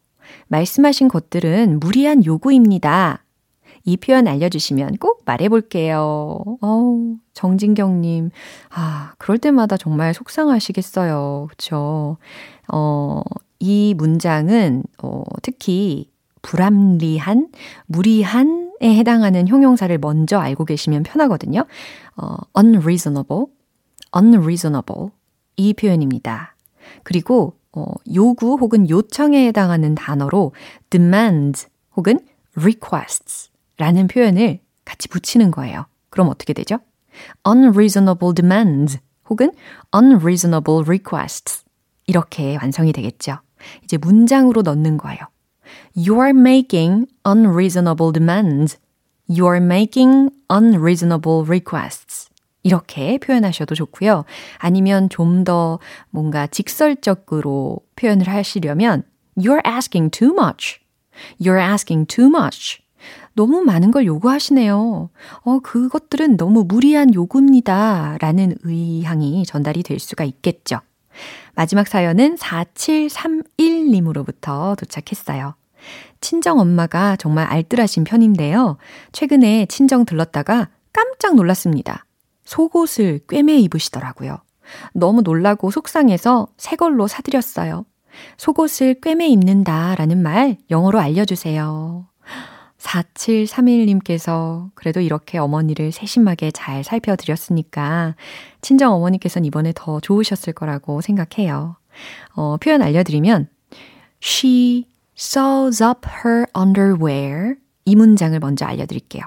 말씀하신 0.48 1.08
것들은 1.08 1.80
무리한 1.80 2.24
요구입니다. 2.24 3.24
이 3.88 3.96
표현 3.96 4.28
알려주시면 4.28 4.98
꼭 4.98 5.22
말해볼게요. 5.24 6.58
어우, 6.60 7.16
정진경님. 7.32 8.28
아, 8.68 9.14
그럴 9.16 9.38
때마다 9.38 9.78
정말 9.78 10.12
속상하시겠어요. 10.12 11.46
그쵸? 11.48 12.18
어, 12.70 13.22
이 13.58 13.94
문장은, 13.96 14.82
어, 15.02 15.22
특히 15.40 16.10
불합리한, 16.42 17.48
무리한에 17.86 18.68
해당하는 18.82 19.48
형용사를 19.48 19.96
먼저 19.96 20.38
알고 20.38 20.66
계시면 20.66 21.02
편하거든요. 21.04 21.64
어, 22.16 22.36
unreasonable, 22.58 23.46
unreasonable. 24.14 25.08
이 25.56 25.72
표현입니다. 25.72 26.56
그리고, 27.04 27.54
어, 27.72 27.86
요구 28.14 28.58
혹은 28.60 28.90
요청에 28.90 29.46
해당하는 29.46 29.94
단어로 29.94 30.52
demand 30.90 31.68
혹은 31.96 32.20
requests 32.54 33.50
라는 33.78 34.06
표현을 34.08 34.60
같이 34.84 35.08
붙이는 35.08 35.50
거예요. 35.50 35.86
그럼 36.10 36.28
어떻게 36.28 36.52
되죠? 36.52 36.78
unreasonable 37.46 38.34
demands 38.34 38.98
혹은 39.28 39.52
unreasonable 39.94 40.82
requests 40.84 41.64
이렇게 42.06 42.56
완성이 42.56 42.92
되겠죠. 42.92 43.38
이제 43.84 43.96
문장으로 43.96 44.62
넣는 44.62 44.98
거예요. 44.98 45.20
You 45.96 46.20
are 46.20 46.30
making 46.30 47.06
unreasonable 47.26 48.12
demands. 48.12 48.78
You 49.28 49.46
are 49.52 49.62
making 49.64 50.30
unreasonable 50.50 51.44
requests. 51.46 52.28
이렇게 52.62 53.18
표현하셔도 53.18 53.74
좋고요. 53.74 54.24
아니면 54.58 55.08
좀 55.08 55.44
더 55.44 55.78
뭔가 56.10 56.46
직설적으로 56.46 57.80
표현을 57.96 58.28
하시려면 58.28 59.04
You're 59.36 59.64
asking 59.66 60.10
too 60.10 60.32
much. 60.32 60.80
You're 61.40 61.60
asking 61.60 62.06
too 62.06 62.28
much. 62.28 62.80
너무 63.38 63.60
많은 63.60 63.92
걸 63.92 64.04
요구하시네요. 64.04 65.10
어, 65.42 65.58
그것들은 65.60 66.36
너무 66.36 66.64
무리한 66.66 67.14
요구입니다. 67.14 68.16
라는 68.20 68.56
의향이 68.64 69.46
전달이 69.46 69.84
될 69.84 70.00
수가 70.00 70.24
있겠죠. 70.24 70.80
마지막 71.54 71.86
사연은 71.86 72.34
4731님으로부터 72.34 74.76
도착했어요. 74.76 75.54
친정 76.20 76.58
엄마가 76.58 77.14
정말 77.14 77.46
알뜰하신 77.46 78.02
편인데요. 78.02 78.76
최근에 79.12 79.66
친정 79.66 80.04
들렀다가 80.04 80.70
깜짝 80.92 81.36
놀랐습니다. 81.36 82.06
속옷을 82.44 83.20
꿰매 83.28 83.56
입으시더라고요. 83.58 84.38
너무 84.94 85.22
놀라고 85.22 85.70
속상해서 85.70 86.48
새 86.56 86.74
걸로 86.74 87.06
사드렸어요. 87.06 87.84
속옷을 88.36 89.00
꿰매 89.00 89.28
입는다 89.28 89.94
라는 89.94 90.24
말 90.24 90.56
영어로 90.70 90.98
알려주세요. 90.98 92.08
4731님께서 92.78 94.70
그래도 94.74 95.00
이렇게 95.00 95.38
어머니를 95.38 95.92
세심하게 95.92 96.52
잘 96.52 96.84
살펴드렸으니까 96.84 98.14
친정 98.60 98.92
어머니께서는 98.94 99.46
이번에 99.46 99.72
더 99.74 100.00
좋으셨을 100.00 100.52
거라고 100.52 101.00
생각해요. 101.00 101.76
어, 102.34 102.56
표현 102.58 102.82
알려드리면 102.82 103.48
She 104.22 104.86
sews 105.16 105.82
up 105.82 106.08
her 106.24 106.46
underwear 106.56 107.56
이 107.84 107.96
문장을 107.96 108.38
먼저 108.40 108.66
알려드릴게요. 108.66 109.22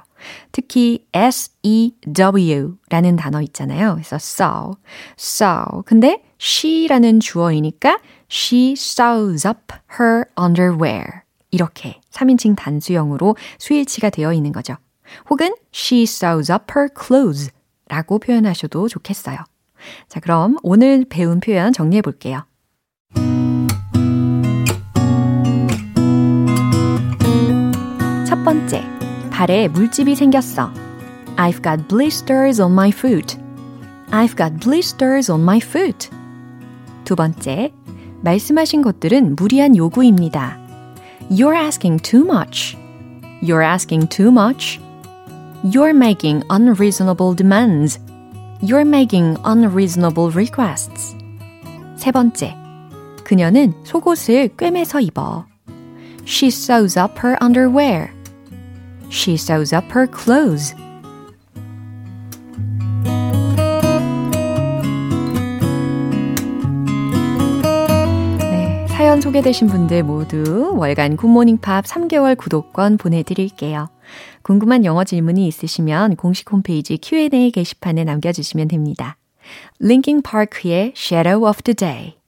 특히 0.52 1.08
S-E-W 1.14 2.78
라는 2.90 3.16
단어 3.16 3.42
있잖아요. 3.42 3.94
그래서 3.96 4.18
sew, 4.18 4.74
sew. 5.18 5.82
근데 5.86 6.24
she라는 6.40 7.20
주어이니까 7.20 8.00
she 8.30 8.74
sews 8.74 9.48
up 9.48 9.74
her 10.00 10.26
underwear. 10.40 11.22
이렇게 11.50 12.01
3인칭 12.12 12.56
단수형으로 12.56 13.36
수일치가 13.58 14.10
되어 14.10 14.34
있는 14.34 14.52
거죠. 14.52 14.76
혹은 15.30 15.54
she 15.74 16.04
sews 16.04 16.52
up 16.52 16.66
her 16.76 16.90
clothes 16.98 17.52
라고 17.88 18.20
표현하셔도 18.20 18.88
좋겠어요. 18.88 19.38
자, 20.08 20.20
그럼 20.20 20.58
오늘 20.64 21.06
배운 21.10 21.40
표현 21.40 21.74
정리해 21.74 22.02
볼게요. 22.02 22.46
첫 28.28 28.44
번째, 28.44 28.84
발에 29.30 29.68
물집이 29.68 30.16
생겼어. 30.16 30.72
I've 31.36 31.64
got 31.64 31.88
blisters 31.88 32.62
on 32.62 32.72
my 32.72 32.90
foot. 32.90 33.38
I've 34.12 34.38
got 34.38 34.60
blisters 34.60 35.32
on 35.32 35.42
my 35.42 35.58
foot. 35.58 36.10
두 37.04 37.16
번째, 37.16 37.74
말씀하신 38.22 38.82
것들은 38.84 39.36
무리한 39.36 39.76
요구입니다. 39.76 40.61
You're 41.31 41.55
asking 41.55 42.01
too 42.01 42.25
much. 42.25 42.77
You're 43.43 43.63
asking 43.63 44.09
too 44.09 44.31
much. 44.31 44.81
You're 45.65 45.95
making 45.95 46.43
unreasonable 46.51 47.35
demands. 47.35 47.99
You're 48.63 48.85
making 48.85 49.37
unreasonable 49.45 50.31
requests. 50.31 51.15
세 51.97 52.13
번째, 52.13 52.55
그녀는 53.25 53.75
속옷을 53.85 54.51
꿰매서 54.57 55.01
입어. 55.01 55.47
She 56.25 56.49
sews 56.49 56.97
up 56.97 57.19
her 57.19 57.37
underwear. 57.41 58.13
She 59.09 59.35
sews 59.35 59.73
up 59.73 59.87
her 59.93 60.07
clothes. 60.07 60.75
사연 69.12 69.20
소개되신 69.20 69.68
분들 69.68 70.04
모두 70.04 70.74
월간 70.78 71.18
굿모닝 71.18 71.58
팝 71.58 71.84
3개월 71.84 72.38
구독권 72.38 72.96
보내드릴게요. 72.96 73.90
궁금한 74.42 74.86
영어 74.86 75.04
질문이 75.04 75.46
있으시면 75.50 76.16
공식 76.16 76.50
홈페이지 76.50 76.98
Q&A 76.98 77.52
게시판에 77.52 78.06
남겨주시면 78.06 78.70
됩니다. 78.70 79.18
Linkin 79.82 80.22
Park의 80.22 80.94
Shadow 80.96 81.46
of 81.46 81.62
the 81.64 81.76
Day 81.76 82.21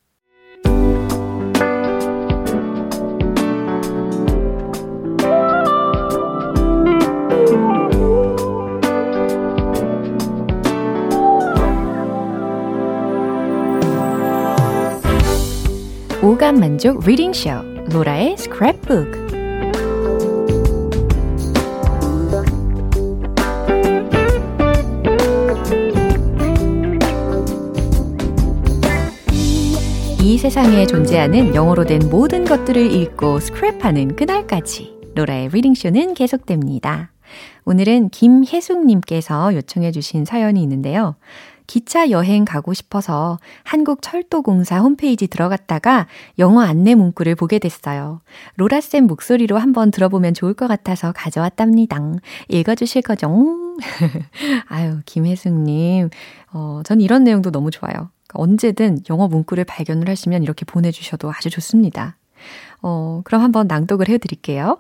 오감 16.23 16.55
만족 16.55 17.05
reading 17.05 17.33
쇼 17.33 17.49
로라의 17.91 18.37
스크랩북 18.37 19.33
이 30.21 30.37
세상에 30.37 30.85
존재하는 30.87 31.53
영어로 31.53 31.83
된 31.83 31.99
모든 32.09 32.45
것들을 32.45 32.89
읽고 32.89 33.39
스크랩하는 33.39 34.15
그날까지 34.15 34.95
로라의 35.15 35.49
reading 35.49 35.73
쇼는 35.75 36.13
계속됩니다. 36.13 37.11
오늘은 37.65 38.09
김혜숙님께서 38.09 39.55
요청해 39.55 39.91
주신 39.91 40.23
사연이 40.23 40.61
있는데요. 40.63 41.15
기차 41.67 42.09
여행 42.09 42.45
가고 42.45 42.73
싶어서 42.73 43.39
한국철도공사 43.63 44.79
홈페이지 44.79 45.27
들어갔다가 45.27 46.07
영어 46.39 46.61
안내 46.61 46.95
문구를 46.95 47.35
보게 47.35 47.59
됐어요. 47.59 48.21
로라쌤 48.55 49.07
목소리로 49.07 49.57
한번 49.57 49.91
들어보면 49.91 50.33
좋을 50.33 50.53
것 50.53 50.67
같아서 50.67 51.11
가져왔답니다. 51.11 51.99
읽어주실 52.49 53.01
거죠? 53.03 53.77
아유, 54.67 54.99
김혜숙님. 55.05 56.09
어, 56.53 56.81
전 56.83 57.01
이런 57.01 57.23
내용도 57.23 57.51
너무 57.51 57.71
좋아요. 57.71 58.09
언제든 58.33 58.99
영어 59.09 59.27
문구를 59.27 59.63
발견을 59.63 60.09
하시면 60.09 60.43
이렇게 60.43 60.65
보내주셔도 60.65 61.31
아주 61.31 61.49
좋습니다. 61.49 62.17
어, 62.81 63.21
그럼 63.23 63.41
한번 63.41 63.67
낭독을 63.67 64.09
해드릴게요. 64.09 64.77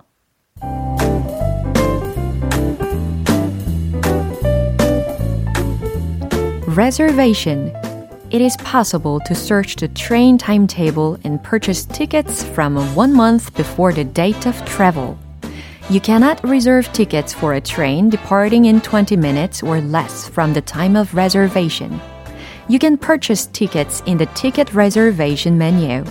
Reservation. 6.73 7.71
It 8.31 8.41
is 8.41 8.57
possible 8.57 9.19
to 9.27 9.35
search 9.35 9.75
the 9.75 9.89
train 9.89 10.39
timetable 10.39 11.19
and 11.23 11.43
purchase 11.43 11.85
tickets 11.85 12.43
from 12.43 12.75
one 12.95 13.13
month 13.13 13.53
before 13.53 13.93
the 13.93 14.03
date 14.03 14.47
of 14.47 14.65
travel. 14.65 15.15
You 15.91 16.01
cannot 16.01 16.43
reserve 16.43 16.91
tickets 16.91 17.31
for 17.31 17.53
a 17.53 17.61
train 17.61 18.09
departing 18.09 18.65
in 18.65 18.81
20 18.81 19.15
minutes 19.17 19.61
or 19.61 19.81
less 19.81 20.27
from 20.27 20.51
the 20.51 20.61
time 20.61 20.95
of 20.95 21.13
reservation. 21.13 22.01
You 22.67 22.79
can 22.79 22.97
purchase 22.97 23.45
tickets 23.45 24.01
in 24.07 24.17
the 24.17 24.25
ticket 24.33 24.73
reservation 24.73 25.59
menu. 25.59 26.03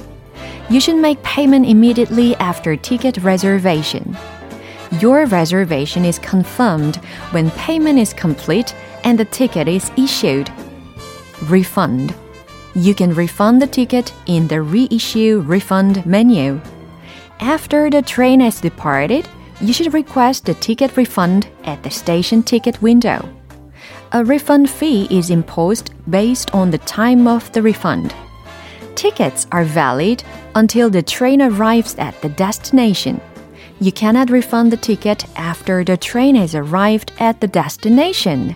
You 0.71 0.79
should 0.79 0.97
make 0.97 1.21
payment 1.25 1.67
immediately 1.67 2.37
after 2.37 2.77
ticket 2.77 3.19
reservation. 3.19 4.17
Your 5.01 5.27
reservation 5.27 6.05
is 6.05 6.21
confirmed 6.21 6.97
when 7.33 7.51
payment 7.53 7.99
is 7.99 8.13
complete 8.13 8.77
and 9.05 9.19
the 9.19 9.25
ticket 9.25 9.69
is 9.69 9.91
issued. 9.97 10.51
Refund. 11.43 12.15
You 12.75 12.95
can 12.95 13.15
refund 13.15 13.61
the 13.61 13.67
ticket 13.67 14.13
in 14.27 14.49
the 14.49 14.63
reissue 14.63 15.41
refund 15.47 16.05
menu. 16.07 16.61
After 17.41 17.91
the 17.91 18.03
train 18.03 18.41
has 18.41 18.61
departed, 18.61 19.29
you 19.61 19.73
should 19.73 19.93
request 19.93 20.47
the 20.47 20.55
ticket 20.55 20.97
refund 20.97 21.49
at 21.65 21.83
the 21.83 21.91
station 21.91 22.43
ticket 22.43 22.81
window. 22.81 23.29
A 24.13 24.25
refund 24.25 24.71
fee 24.71 25.07
is 25.11 25.31
imposed 25.31 25.91
based 26.11 26.55
on 26.55 26.71
the 26.71 26.79
time 26.79 27.27
of 27.27 27.51
the 27.53 27.63
refund. 27.63 28.15
Tickets 28.95 29.47
are 29.53 29.65
valid 29.65 30.23
until 30.55 30.91
the 30.91 31.03
train 31.03 31.43
arrives 31.43 31.95
at 31.97 32.21
the 32.23 32.29
destination. 32.29 33.21
You 33.81 33.91
cannot 33.91 34.31
refund 34.31 34.71
the 34.71 34.77
ticket 34.77 35.25
after 35.37 35.83
the 35.83 35.97
train 35.97 36.35
has 36.37 36.55
arrived 36.55 37.13
at 37.19 37.41
the 37.41 37.49
destination. 37.49 38.55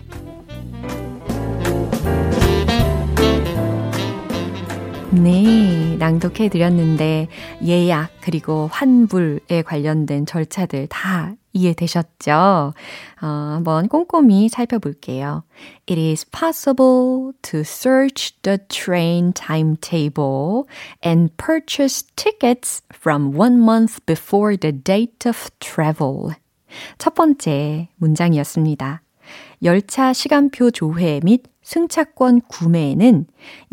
네, 5.19 5.95
낭독해 5.97 6.49
드렸는데 6.49 7.27
예약 7.65 8.09
그리고 8.21 8.69
환불에 8.71 9.63
관련된 9.63 10.27
절차들 10.27 10.87
다 10.87 11.33
이해되셨죠? 11.53 12.73
어, 13.21 13.25
한번 13.25 13.87
꼼꼼히 13.87 14.47
살펴볼게요. 14.47 15.43
It 15.89 15.99
is 15.99 16.23
possible 16.29 17.33
to 17.41 17.61
search 17.61 18.39
the 18.43 18.59
train 18.67 19.33
timetable 19.33 20.65
and 21.03 21.35
purchase 21.37 22.05
tickets 22.15 22.83
from 22.93 23.35
one 23.35 23.59
month 23.59 24.05
before 24.05 24.55
the 24.55 24.71
date 24.71 25.27
of 25.27 25.49
travel. 25.59 26.35
첫 26.99 27.15
번째 27.15 27.89
문장이었습니다. 27.95 29.01
열차 29.63 30.13
시간표 30.13 30.71
조회 30.71 31.19
및 31.23 31.43
승차권 31.67 32.39
구매는 32.47 33.25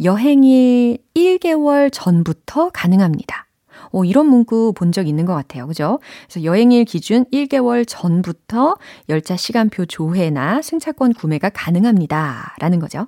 여행일 0.03 0.99
1개월 1.15 1.91
전부터 1.93 2.71
가능합니다. 2.71 3.47
오, 3.93 4.05
이런 4.05 4.27
문구 4.27 4.73
본 4.75 4.91
적 4.91 5.07
있는 5.07 5.25
것 5.25 5.33
같아요. 5.35 5.69
그죠? 5.69 6.01
그래서 6.27 6.43
여행일 6.43 6.87
기준 6.87 7.25
1개월 7.27 7.85
전부터 7.87 8.75
열차 9.09 9.37
시간표 9.37 9.87
조회나 9.87 10.61
승차권 10.61 11.15
구매가 11.15 11.51
가능합니다. 11.51 12.57
라는 12.59 12.81
거죠. 12.81 13.07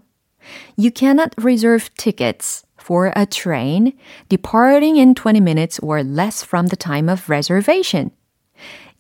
You 0.79 0.93
cannot 0.95 1.31
reserve 1.37 1.89
tickets 1.97 2.65
for 2.81 3.11
a 3.19 3.27
train 3.27 3.91
departing 4.29 4.97
in 5.01 5.15
20 5.17 5.41
minutes 5.41 5.81
or 5.83 5.99
less 6.01 6.47
from 6.47 6.69
the 6.69 6.77
time 6.77 7.11
of 7.13 7.25
reservation. 7.29 8.11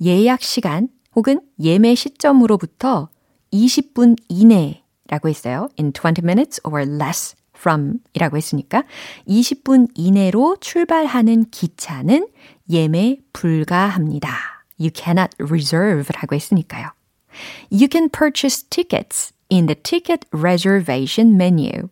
예약 0.03 0.43
시간 0.43 0.89
혹은 1.15 1.41
예매 1.61 1.95
시점으로부터 1.95 3.09
20분 3.53 4.17
이내 4.29 4.83
라고 5.09 5.29
했어요. 5.29 5.69
In 5.79 5.93
20 5.93 6.23
minutes 6.23 6.61
or 6.65 6.83
less 6.83 7.35
from 7.57 8.01
이라고 8.15 8.37
했으니까 8.37 8.85
20분 9.27 9.89
이내로 9.95 10.57
출발하는 10.61 11.51
기차는 11.51 12.29
예매 12.71 13.19
불가합니다. 13.33 14.29
You 14.79 14.91
cannot 14.95 15.31
reserve 15.39 16.09
라고 16.15 16.35
했으니까요. 16.35 16.91
You 17.71 17.89
can 17.91 18.09
purchase 18.11 18.65
tickets 18.69 19.33
in 19.51 19.67
the 19.67 19.75
ticket 19.75 20.27
reservation 20.33 21.35
menu. 21.35 21.89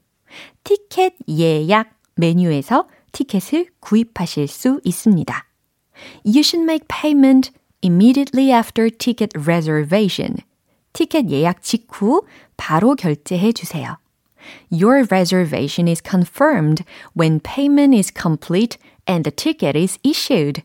티켓 0.64 1.14
예약 1.28 1.90
메뉴에서 2.16 2.88
티켓을 3.12 3.68
구입하실 3.80 4.48
수 4.48 4.80
있습니다. 4.84 5.46
You 6.24 6.40
should 6.40 6.64
make 6.64 6.88
payment 6.88 7.52
immediately 7.82 8.50
after 8.50 8.90
ticket 8.90 9.30
reservation. 9.38 10.38
티켓 10.94 11.30
예약 11.30 11.62
직후 11.62 12.22
바로 12.56 12.94
결제해 12.94 13.52
주세요. 13.52 13.98
Your 14.72 15.06
reservation 15.10 15.88
is 15.88 16.02
confirmed 16.02 16.84
when 17.18 17.40
payment 17.40 17.94
is 17.94 18.10
complete 18.10 18.78
and 19.06 19.28
the 19.28 19.34
ticket 19.34 19.78
is 19.78 19.98
issued. 20.02 20.62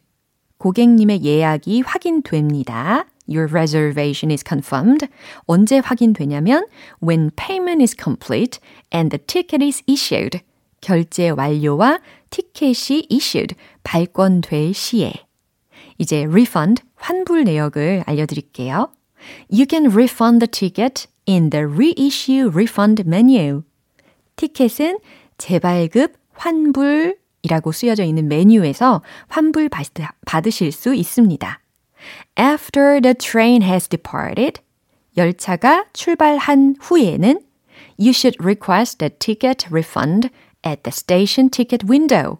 고객님의 0.59 1.23
예약이 1.23 1.81
확인됩니다. 1.81 3.05
Your 3.27 3.49
reservation 3.49 4.31
is 4.31 4.43
confirmed. 4.47 5.07
언제 5.45 5.79
확인되냐면 5.79 6.67
when 7.01 7.31
payment 7.35 7.81
is 7.81 7.95
complete 7.97 8.59
and 8.93 9.09
the 9.09 9.23
ticket 9.25 9.63
is 9.63 9.83
issued. 9.87 10.41
결제 10.81 11.29
완료와 11.29 11.99
티켓이 12.29 13.07
issued, 13.11 13.55
발권될 13.83 14.73
시에. 14.73 15.13
이제 15.97 16.23
refund, 16.25 16.83
환불 16.95 17.43
내역을 17.43 18.03
알려드릴게요. 18.05 18.91
You 19.51 19.65
can 19.67 19.91
refund 19.91 20.39
the 20.39 20.47
ticket 20.47 21.07
in 21.27 21.49
the 21.49 21.65
reissue 21.65 22.49
refund 22.49 23.03
menu. 23.05 23.63
티켓은 24.35 24.99
재발급 25.37 26.13
환불이라고 26.33 27.71
쓰여져 27.71 28.03
있는 28.03 28.27
메뉴에서 28.27 29.01
환불 29.27 29.69
받으실 30.25 30.71
수 30.71 30.93
있습니다. 30.93 31.59
After 32.39 33.01
the 33.01 33.13
train 33.13 33.61
has 33.61 33.87
departed, 33.89 34.61
열차가 35.17 35.85
출발한 35.93 36.75
후에는 36.79 37.41
You 37.99 38.11
should 38.11 38.37
request 38.41 39.03
a 39.03 39.09
ticket 39.09 39.67
refund 39.69 40.29
at 40.65 40.83
the 40.83 40.93
station 40.93 41.49
ticket 41.49 41.85
window. 41.85 42.39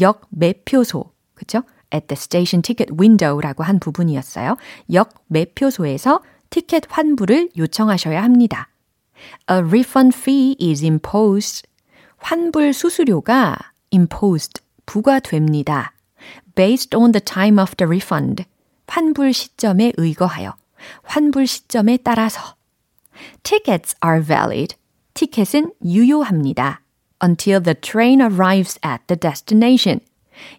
역 0.00 0.26
매표소, 0.30 1.12
그쵸? 1.34 1.62
At 1.92 2.06
the 2.06 2.16
station 2.16 2.62
ticket 2.62 2.92
window라고 2.98 3.62
한 3.62 3.78
부분이었어요. 3.78 4.56
역 4.92 5.24
매표소에서 5.28 6.20
티켓 6.50 6.84
환불을 6.88 7.50
요청하셔야 7.56 8.22
합니다. 8.22 8.68
A 9.50 9.58
refund 9.58 10.16
fee 10.16 10.56
is 10.60 10.84
imposed. 10.84 11.68
환불 12.18 12.72
수수료가 12.72 13.56
imposed, 13.90 14.62
부과됩니다. 14.86 15.92
based 16.54 16.96
on 16.96 17.12
the 17.12 17.20
time 17.20 17.58
of 17.58 17.74
the 17.76 17.86
refund. 17.86 18.44
환불 18.86 19.32
시점에 19.32 19.92
의거하여. 19.96 20.54
환불 21.02 21.46
시점에 21.46 21.98
따라서. 21.98 22.56
Tickets 23.42 23.96
are 24.04 24.22
valid. 24.22 24.76
티켓은 25.14 25.72
유효합니다. 25.84 26.82
until 27.22 27.60
the 27.60 27.74
train 27.74 28.20
arrives 28.20 28.78
at 28.82 29.06
the 29.06 29.16
destination. 29.16 30.00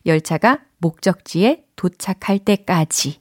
열차가 0.05 0.59
목적지에 0.77 1.63
도착할 1.75 2.39
때까지. 2.39 3.19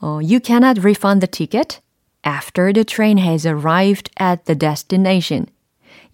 어, 0.00 0.14
you 0.16 0.40
cannot 0.42 0.80
refund 0.80 1.26
the 1.26 1.30
ticket 1.30 1.80
after 2.26 2.72
the 2.72 2.84
train 2.84 3.18
has 3.18 3.46
arrived 3.46 4.10
at 4.20 4.44
the 4.44 4.58
destination. 4.58 5.46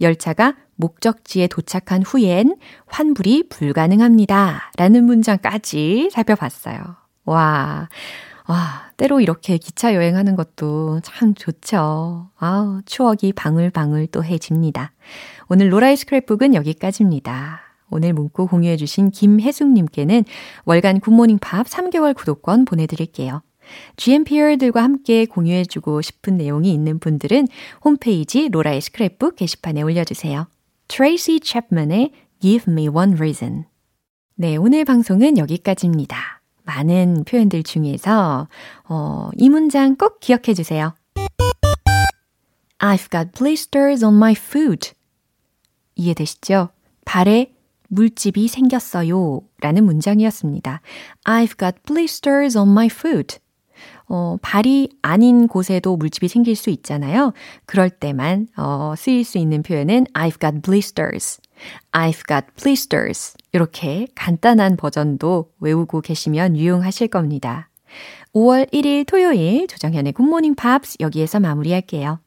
열차가 0.00 0.54
목적지에 0.76 1.48
도착한 1.48 2.02
후엔 2.02 2.56
환불이 2.86 3.48
불가능합니다. 3.48 4.72
라는 4.76 5.04
문장까지 5.04 6.10
살펴봤어요. 6.12 6.78
와, 7.24 7.88
와, 8.46 8.90
때로 8.96 9.20
이렇게 9.20 9.58
기차 9.58 9.94
여행하는 9.94 10.36
것도 10.36 11.00
참 11.02 11.34
좋죠. 11.34 12.30
아우, 12.38 12.80
추억이 12.86 13.32
방울방울 13.34 14.06
또 14.08 14.24
해집니다. 14.24 14.92
오늘 15.48 15.72
로라의 15.72 15.96
스크랩북은 15.96 16.54
여기까지입니다. 16.54 17.67
오늘 17.90 18.12
문구 18.12 18.46
공유해주신 18.48 19.10
김혜숙님께는 19.10 20.24
월간 20.64 21.00
굿모닝 21.00 21.38
팝 21.38 21.66
3개월 21.66 22.14
구독권 22.14 22.64
보내드릴게요. 22.64 23.42
GMPR들과 23.96 24.82
함께 24.82 25.26
공유해주고 25.26 26.02
싶은 26.02 26.36
내용이 26.36 26.72
있는 26.72 26.98
분들은 26.98 27.48
홈페이지 27.84 28.48
로라의 28.48 28.80
스크랩북 28.80 29.36
게시판에 29.36 29.82
올려주세요. 29.82 30.46
Tracy 30.88 31.40
Chapman의 31.42 32.12
Give 32.40 32.72
Me 32.72 32.88
One 32.88 33.14
Reason. 33.14 33.64
네, 34.36 34.56
오늘 34.56 34.84
방송은 34.84 35.36
여기까지입니다. 35.38 36.38
많은 36.64 37.24
표현들 37.24 37.62
중에서 37.62 38.48
어, 38.88 39.30
이 39.36 39.48
문장 39.48 39.96
꼭 39.96 40.20
기억해 40.20 40.54
주세요. 40.54 40.94
I've 42.78 43.10
got 43.10 43.32
blisters 43.36 44.04
on 44.04 44.14
my 44.14 44.32
foot. 44.32 44.92
이해되시죠? 45.96 46.68
발에 47.04 47.52
물집이 47.88 48.48
생겼어요. 48.48 49.40
라는 49.60 49.84
문장이었습니다. 49.84 50.80
I've 51.24 51.58
got 51.58 51.82
blisters 51.84 52.56
on 52.56 52.70
my 52.70 52.86
foot. 52.86 53.38
어, 54.08 54.36
발이 54.40 54.88
아닌 55.02 55.48
곳에도 55.48 55.96
물집이 55.96 56.28
생길 56.28 56.56
수 56.56 56.70
있잖아요. 56.70 57.32
그럴 57.66 57.90
때만 57.90 58.48
어, 58.56 58.94
쓰일 58.96 59.24
수 59.24 59.38
있는 59.38 59.62
표현은 59.62 60.06
I've 60.14 60.40
got 60.40 60.62
blisters. 60.62 61.40
I've 61.92 62.26
got 62.26 62.46
blisters. 62.56 63.34
이렇게 63.52 64.06
간단한 64.14 64.76
버전도 64.76 65.52
외우고 65.60 66.00
계시면 66.00 66.56
유용하실 66.56 67.08
겁니다. 67.08 67.68
5월 68.34 68.70
1일 68.72 69.06
토요일 69.06 69.66
조정현의 69.66 70.12
굿모닝 70.12 70.54
팝스 70.54 70.98
여기에서 71.00 71.40
마무리할게요. 71.40 72.20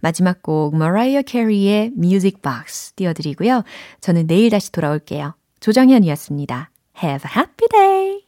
마지막 0.00 0.42
곡 0.42 0.76
머라이어 0.76 1.22
캐리의 1.22 1.92
뮤직 1.94 2.42
박스 2.42 2.92
띄워드리고요. 2.94 3.62
저는 4.00 4.26
내일 4.26 4.50
다시 4.50 4.72
돌아올게요. 4.72 5.34
조정현이었습니다. 5.60 6.70
Have 7.02 7.30
a 7.30 7.36
happy 7.36 7.68
day! 7.70 8.27